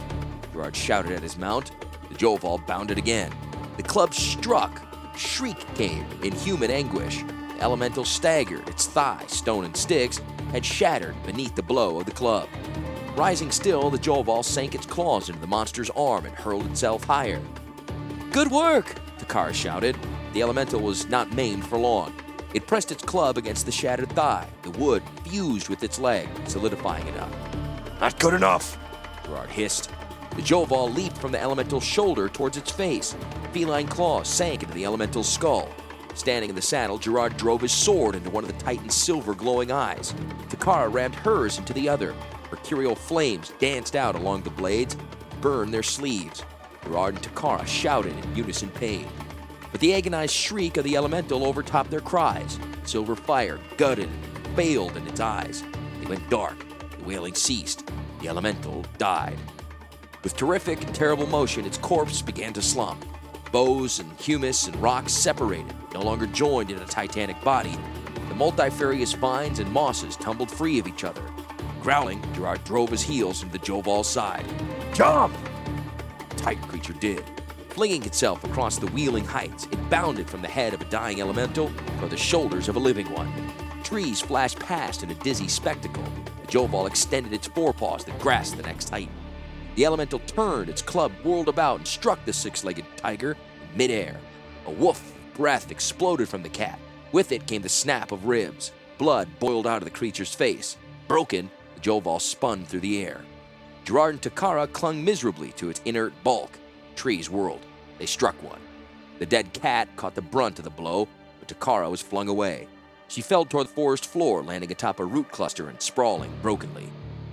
Gerard 0.54 0.78
shouted 0.78 1.12
at 1.12 1.24
his 1.24 1.38
mount. 1.38 1.72
The 2.08 2.16
Jhovall 2.16 2.66
bounded 2.66 2.98
again. 2.98 3.34
The 3.76 3.84
club 3.84 4.14
struck. 4.14 4.82
Shriek 5.16 5.60
came 5.76 6.06
in 6.24 6.32
human 6.32 6.72
anguish. 6.72 7.24
Elemental 7.60 8.06
staggered, 8.06 8.68
its 8.68 8.88
thigh, 8.88 9.24
stone 9.28 9.66
and 9.66 9.76
sticks, 9.78 10.20
had 10.52 10.66
shattered 10.66 11.16
beneath 11.26 11.56
the 11.56 11.64
blow 11.64 12.00
of 12.00 12.06
the 12.06 12.12
club. 12.12 12.48
Rising 13.16 13.52
still, 13.52 13.90
the 13.90 14.00
Jhovall 14.00 14.44
sank 14.44 14.74
its 14.74 14.86
claws 14.86 15.30
into 15.30 15.42
the 15.42 15.48
monster's 15.48 15.90
arm 15.92 16.26
and 16.26 16.34
hurled 16.34 16.66
itself 16.66 17.04
higher. 17.04 17.42
Good 18.32 18.50
work! 18.50 18.96
Takara 19.20 19.54
shouted. 19.54 19.98
The 20.34 20.42
elemental 20.42 20.82
was 20.82 21.10
not 21.10 21.34
maimed 21.34 21.66
for 21.68 21.78
long. 21.78 22.14
It 22.54 22.68
pressed 22.68 22.92
its 22.92 23.04
club 23.04 23.38
against 23.38 23.66
the 23.66 23.72
shattered 23.72 24.10
thigh. 24.10 24.48
The 24.64 24.72
wood 24.72 25.04
fused 25.26 25.70
with 25.70 25.84
its 25.84 26.00
leg, 26.00 26.28
solidifying 26.46 27.08
it 27.08 27.18
up. 27.18 27.32
Not 28.00 28.20
good 28.20 28.34
enough! 28.34 28.78
Gerard 29.26 29.50
hissed. 29.50 29.90
The 30.36 30.42
Jhovall 30.42 30.94
leaped 30.94 31.18
from 31.18 31.32
the 31.32 31.40
elemental's 31.40 31.84
shoulder 31.84 32.30
towards 32.30 32.58
its 32.58 32.72
face. 32.72 33.16
Feline 33.52 33.88
claws 33.88 34.30
sank 34.30 34.64
into 34.64 34.74
the 34.74 34.86
elemental's 34.86 35.32
skull. 35.32 35.70
Standing 36.14 36.50
in 36.50 36.56
the 36.56 36.62
saddle, 36.62 36.98
Gerard 36.98 37.36
drove 37.38 37.62
his 37.62 37.72
sword 37.72 38.16
into 38.16 38.30
one 38.30 38.44
of 38.44 38.52
the 38.52 38.64
Titan's 38.64 38.96
silver 38.96 39.34
glowing 39.34 39.72
eyes. 39.72 40.14
Takara 40.50 40.92
rammed 40.92 41.16
hers 41.16 41.58
into 41.58 41.74
the 41.74 41.90
other. 41.90 42.16
Mercurial 42.50 42.96
flames 42.96 43.54
danced 43.60 43.96
out 43.96 44.16
along 44.16 44.44
the 44.44 44.50
blades, 44.50 44.96
burned 45.42 45.74
their 45.74 45.84
sleeves. 45.84 46.44
Gerard 46.84 47.16
and 47.16 47.24
Takara 47.24 47.66
shouted 47.68 48.14
in 48.18 48.36
unison 48.36 48.70
pain. 48.70 49.08
But 49.72 49.80
the 49.80 49.94
agonized 49.94 50.34
shriek 50.34 50.78
of 50.78 50.84
the 50.84 50.96
elemental 50.96 51.46
overtopped 51.46 51.92
their 51.92 52.02
cries. 52.02 52.60
Silver 52.84 53.16
fire 53.16 53.60
gutted 53.78 54.10
and 54.10 54.56
failed 54.56 54.98
in 54.98 55.08
its 55.08 55.20
eyes. 55.20 55.64
They 56.02 56.08
went 56.08 56.30
dark. 56.30 56.58
The 56.98 57.06
wailing 57.06 57.36
ceased. 57.36 57.90
The 58.22 58.28
elemental 58.28 58.86
died. 58.98 59.38
With 60.24 60.36
terrific 60.36 60.84
and 60.84 60.94
terrible 60.94 61.28
motion, 61.28 61.66
its 61.66 61.78
corpse 61.78 62.22
began 62.22 62.54
to 62.54 62.62
slump. 62.62 63.06
Boughs 63.52 64.00
and 64.00 64.10
humus 64.14 64.68
and 64.68 64.76
rocks 64.78 65.12
separated, 65.12 65.74
no 65.94 66.02
longer 66.02 66.26
joined 66.26 66.72
in 66.72 66.78
a 66.78 66.86
titanic 66.86 67.42
body. 67.44 67.78
The 68.30 68.36
multifarious 68.36 69.12
vines 69.12 69.60
and 69.60 69.70
mosses 69.74 70.16
tumbled 70.16 70.50
free 70.50 70.80
of 70.80 70.88
each 70.88 71.04
other. 71.04 71.22
Growling, 71.82 72.24
Gerard 72.34 72.64
drove 72.64 72.92
his 72.92 73.02
heels 73.02 73.44
into 73.44 73.58
the 73.58 73.66
Jhovall's 73.66 74.08
side. 74.08 74.46
Jump! 74.94 75.36
The 76.30 76.36
titan 76.38 76.64
creature 76.64 76.94
did. 76.94 77.26
Flinging 77.70 78.06
itself 78.06 78.42
across 78.46 78.78
the 78.78 78.88
wheeling 78.88 79.26
heights, 79.26 79.66
it 79.66 79.90
bounded 79.90 80.30
from 80.30 80.42
the 80.42 80.48
head 80.48 80.74
of 80.74 80.82
a 80.82 80.86
dying 80.86 81.20
elemental 81.20 81.70
or 82.02 82.08
the 82.08 82.16
shoulders 82.16 82.70
of 82.70 82.78
a 82.78 82.80
living 82.80 83.12
one. 83.12 83.32
Trees 83.84 84.22
flashed 84.22 84.60
past 84.60 85.04
in 85.04 85.12
a 85.12 85.16
dizzy 85.16 85.50
spectacle. 85.50 86.04
The 86.42 86.48
Jhovall 86.48 86.88
extended 86.88 87.34
its 87.34 87.48
forepaws 87.48 88.06
to 88.06 88.12
grasp 88.14 88.56
the 88.56 88.64
next 88.64 88.86
titan. 88.86 89.10
The 89.76 89.86
elemental 89.86 90.20
turned, 90.20 90.70
its 90.70 90.82
club 90.82 91.12
whirled 91.24 91.48
about 91.48 91.80
and 91.80 91.88
struck 91.88 92.24
the 92.26 92.34
six 92.34 92.64
legged 92.64 92.86
tiger 92.98 93.32
in 93.32 93.78
midair. 93.78 94.20
A 94.66 94.72
woof 94.72 95.14
breath 95.34 95.72
exploded 95.72 96.28
from 96.28 96.44
the 96.44 96.50
cat. 96.50 96.80
With 97.12 97.32
it 97.32 97.48
came 97.48 97.62
the 97.62 97.70
snap 97.70 98.12
of 98.12 98.26
ribs. 98.26 98.72
Blood 98.98 99.28
boiled 99.40 99.68
out 99.68 99.78
of 99.78 99.86
the 99.86 99.90
creature's 99.90 100.36
face. 100.36 100.78
Broken, 101.08 101.50
the 101.76 101.82
Jhovall 101.82 102.22
spun 102.22 102.66
through 102.66 102.82
the 102.82 103.04
air. 103.04 103.22
Gerard 103.86 104.14
and 104.14 104.22
Takara 104.22 104.72
clung 104.72 105.04
miserably 105.04 105.52
to 105.54 105.70
its 105.70 105.82
inert 105.86 106.14
bulk. 106.24 106.52
Trees 106.96 107.30
whirled. 107.30 107.66
They 107.98 108.06
struck 108.06 108.42
one. 108.44 108.60
The 109.20 109.26
dead 109.26 109.54
cat 109.54 109.88
caught 109.96 110.16
the 110.16 110.22
brunt 110.22 110.60
of 110.60 110.66
the 110.66 110.70
blow, 110.70 111.08
but 111.40 111.48
Takara 111.48 111.90
was 111.90 112.02
flung 112.02 112.28
away. 112.28 112.68
She 113.08 113.22
fell 113.22 113.46
toward 113.46 113.68
the 113.68 113.74
forest 113.74 114.06
floor, 114.06 114.44
landing 114.44 114.72
atop 114.72 115.00
a 115.00 115.06
root 115.06 115.32
cluster 115.32 115.70
and 115.70 115.82
sprawling 115.82 116.32
brokenly. 116.42 116.90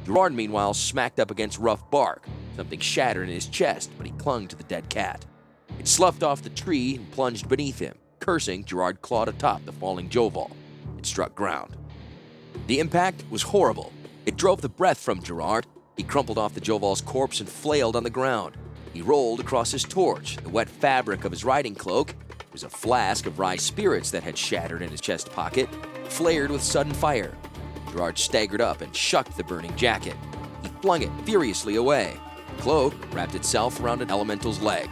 Gerard, 0.08 0.32
meanwhile, 0.32 0.72
smacked 0.72 1.20
up 1.20 1.30
against 1.30 1.58
rough 1.58 1.90
bark. 1.90 2.26
Something 2.56 2.80
shattered 2.80 3.28
in 3.28 3.34
his 3.34 3.44
chest, 3.44 3.90
but 3.98 4.06
he 4.06 4.12
clung 4.12 4.48
to 4.48 4.56
the 4.56 4.62
dead 4.62 4.88
cat. 4.88 5.26
It 5.78 5.86
sloughed 5.86 6.22
off 6.22 6.40
the 6.40 6.48
tree 6.48 6.96
and 6.96 7.10
plunged 7.10 7.46
beneath 7.46 7.78
him. 7.78 7.94
Cursing, 8.18 8.64
Gerard 8.64 9.02
clawed 9.02 9.28
atop 9.28 9.66
the 9.66 9.72
falling 9.72 10.08
Jhovall. 10.08 10.50
It 10.96 11.04
struck 11.04 11.34
ground. 11.34 11.76
The 12.68 12.80
impact 12.80 13.22
was 13.28 13.42
horrible. 13.42 13.92
It 14.24 14.38
drove 14.38 14.62
the 14.62 14.70
breath 14.70 14.98
from 14.98 15.22
Gerard. 15.22 15.66
He 15.98 16.04
crumpled 16.04 16.38
off 16.38 16.54
the 16.54 16.62
Jhovall's 16.62 17.02
corpse 17.02 17.40
and 17.40 17.48
flailed 17.48 17.94
on 17.94 18.02
the 18.02 18.08
ground. 18.08 18.56
He 18.94 19.02
rolled 19.02 19.40
across 19.40 19.72
his 19.72 19.84
torch. 19.84 20.38
The 20.38 20.48
wet 20.48 20.70
fabric 20.70 21.26
of 21.26 21.32
his 21.32 21.44
riding 21.44 21.74
cloak 21.74 22.14
was 22.50 22.64
a 22.64 22.70
flask 22.70 23.26
of 23.26 23.38
rye 23.38 23.56
spirits 23.56 24.10
that 24.12 24.22
had 24.22 24.38
shattered 24.38 24.80
in 24.80 24.88
his 24.88 25.02
chest 25.02 25.30
pocket, 25.32 25.68
flared 26.08 26.50
with 26.50 26.62
sudden 26.62 26.94
fire. 26.94 27.36
Gerard 27.90 28.18
staggered 28.18 28.60
up 28.60 28.80
and 28.80 28.94
shucked 28.94 29.36
the 29.36 29.44
burning 29.44 29.74
jacket. 29.76 30.16
He 30.62 30.68
flung 30.80 31.02
it 31.02 31.10
furiously 31.24 31.76
away. 31.76 32.16
The 32.56 32.62
cloak 32.62 32.94
wrapped 33.12 33.34
itself 33.34 33.80
around 33.80 34.02
an 34.02 34.10
elemental's 34.10 34.60
leg. 34.60 34.88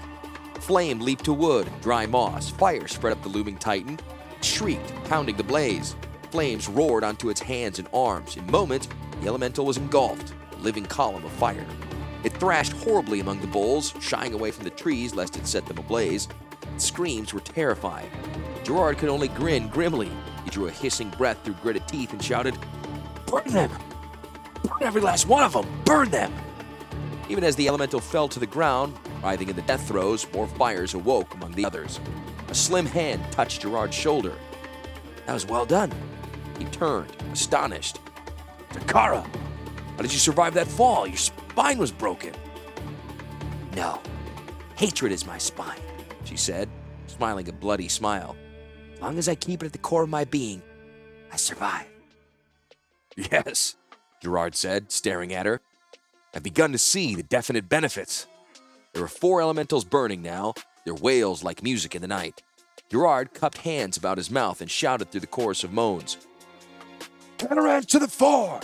Flame 0.55 1.01
leaped 1.01 1.25
to 1.27 1.33
wood, 1.33 1.71
dry 1.81 2.07
moss. 2.07 2.51
Fire 2.51 2.89
spread 2.89 3.13
up 3.13 3.23
the 3.23 3.29
looming 3.29 3.57
titan. 3.57 3.99
It 4.37 4.45
shrieked, 4.45 4.93
pounding 5.05 5.37
the 5.37 5.45
blaze. 5.45 5.95
Flames 6.31 6.69
roared 6.69 7.05
onto 7.05 7.31
its 7.31 7.41
hands 7.41 7.79
and 7.79 7.89
arms. 7.93 8.37
In 8.37 8.51
moments, 8.51 8.89
the 9.21 9.29
elemental 9.29 9.65
was 9.65 9.77
engulfed, 9.77 10.35
a 10.53 10.57
living 10.57 10.87
column 10.87 11.25
of 11.25 11.33
fire. 11.33 11.67
It 12.25 12.33
thrashed 12.35 12.73
horribly 12.73 13.21
among 13.21 13.41
the 13.41 13.47
boles, 13.47 13.95
shying 14.01 14.35
away 14.35 14.51
from 14.51 14.65
the 14.65 14.71
trees 14.71 15.15
lest 15.15 15.37
it 15.37 15.47
set 15.47 15.67
them 15.67 15.79
ablaze. 15.79 16.29
Its 16.75 16.85
screams 16.85 17.33
were 17.33 17.41
terrifying. 17.41 18.11
Gerard 18.65 18.99
could 18.99 19.09
only 19.09 19.29
grin 19.29 19.69
grimly. 19.69 20.11
He 20.45 20.51
drew 20.51 20.67
a 20.67 20.73
hissing 20.73 21.11
breath 21.11 21.39
through 21.45 21.55
gritted 21.55 21.87
teeth 21.87 22.13
and 22.13 22.23
shouted, 22.23 22.59
Burn 23.27 23.49
them! 23.49 23.71
Burn 24.63 24.83
every 24.83 25.01
last 25.01 25.27
one 25.27 25.43
of 25.43 25.53
them! 25.53 25.67
Burn 25.85 26.11
them! 26.11 26.33
Even 27.29 27.45
as 27.45 27.57
the 27.57 27.69
elemental 27.69 28.01
fell 28.01 28.29
to 28.29 28.39
the 28.39 28.47
ground, 28.47 28.95
writhing 29.23 29.49
in 29.49 29.57
the 29.57 29.63
death 29.63 29.87
throes, 29.89 30.27
more 30.33 30.47
fires 30.47 30.95
awoke 30.95 31.35
among 31.35 31.53
the 31.53 31.65
others. 31.65 32.01
A 32.49 32.55
slim 32.55 32.87
hand 32.87 33.21
touched 33.33 33.63
Gerard's 33.63 33.97
shoulder. 33.97 34.35
That 35.27 35.35
was 35.35 35.47
well 35.47 35.67
done. 35.67 35.93
He 36.59 36.65
turned, 36.67 37.11
astonished. 37.33 37.99
Takara, 38.71 39.27
how 39.97 40.03
did 40.03 40.13
you 40.13 40.19
survive 40.19 40.55
that 40.55 40.69
fall? 40.69 41.07
Your 41.07 41.17
spine 41.17 41.79
was 41.79 41.91
broken. 41.91 42.33
No, 43.75 44.01
hatred 44.77 45.11
is 45.11 45.27
my 45.27 45.39
spine, 45.39 45.81
she 46.25 46.37
said, 46.37 46.69
smiling 47.09 47.49
a 47.49 47.53
bloody 47.53 47.89
smile. 47.89 48.37
As 48.95 49.01
long 49.01 49.19
as 49.19 49.29
I 49.29 49.35
keep 49.35 49.63
it 49.63 49.67
at 49.67 49.73
the 49.73 49.79
core 49.79 50.05
of 50.05 50.09
my 50.09 50.25
being, 50.25 50.63
I 51.33 51.37
survive. 51.37 51.87
Yes, 53.17 53.77
Gerard 54.23 54.55
said, 54.55 54.93
staring 54.93 55.33
at 55.33 55.47
her. 55.47 55.61
I've 56.35 56.43
begun 56.43 56.73
to 56.73 56.79
see 56.79 57.15
the 57.15 57.23
definite 57.23 57.69
benefits. 57.69 58.27
There 58.93 59.03
were 59.03 59.09
four 59.09 59.41
elementals 59.41 59.85
burning 59.85 60.23
now, 60.23 60.55
their 60.85 60.95
wails 60.95 61.43
like 61.43 61.63
music 61.63 61.95
in 61.95 62.03
the 62.03 62.09
night. 62.09 62.43
Gerard 62.91 63.35
cupped 63.35 63.59
hands 63.59 63.97
about 63.97 64.19
his 64.19 64.31
mouth 64.31 64.61
and 64.61 64.71
shouted 64.71 65.11
through 65.11 65.21
the 65.21 65.27
chorus 65.27 65.65
of 65.65 65.73
moans. 65.73 66.19
Caterans 67.39 67.87
to 67.87 67.99
the 67.99 68.09
fore! 68.09 68.61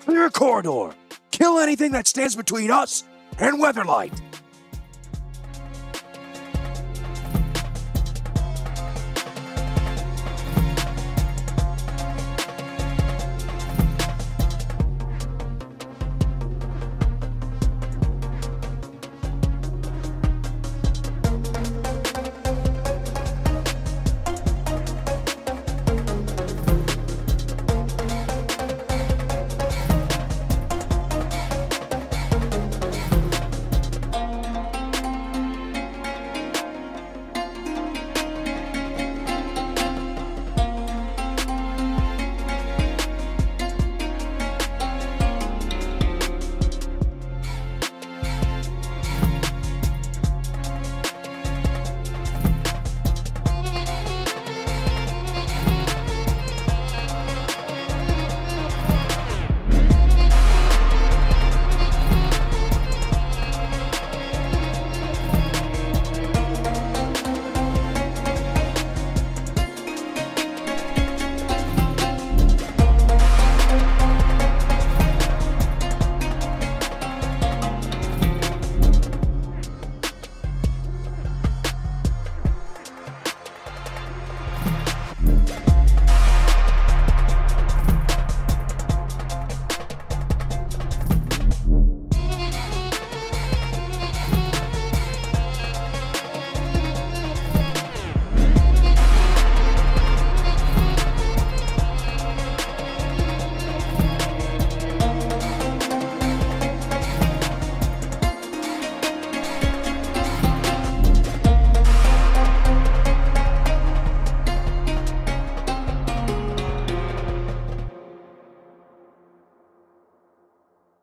Clear 0.00 0.26
a 0.26 0.30
corridor! 0.30 0.94
Kill 1.30 1.58
anything 1.58 1.92
that 1.92 2.06
stands 2.06 2.36
between 2.36 2.70
us 2.70 3.04
and 3.38 3.60
Weatherlight! 3.60 4.18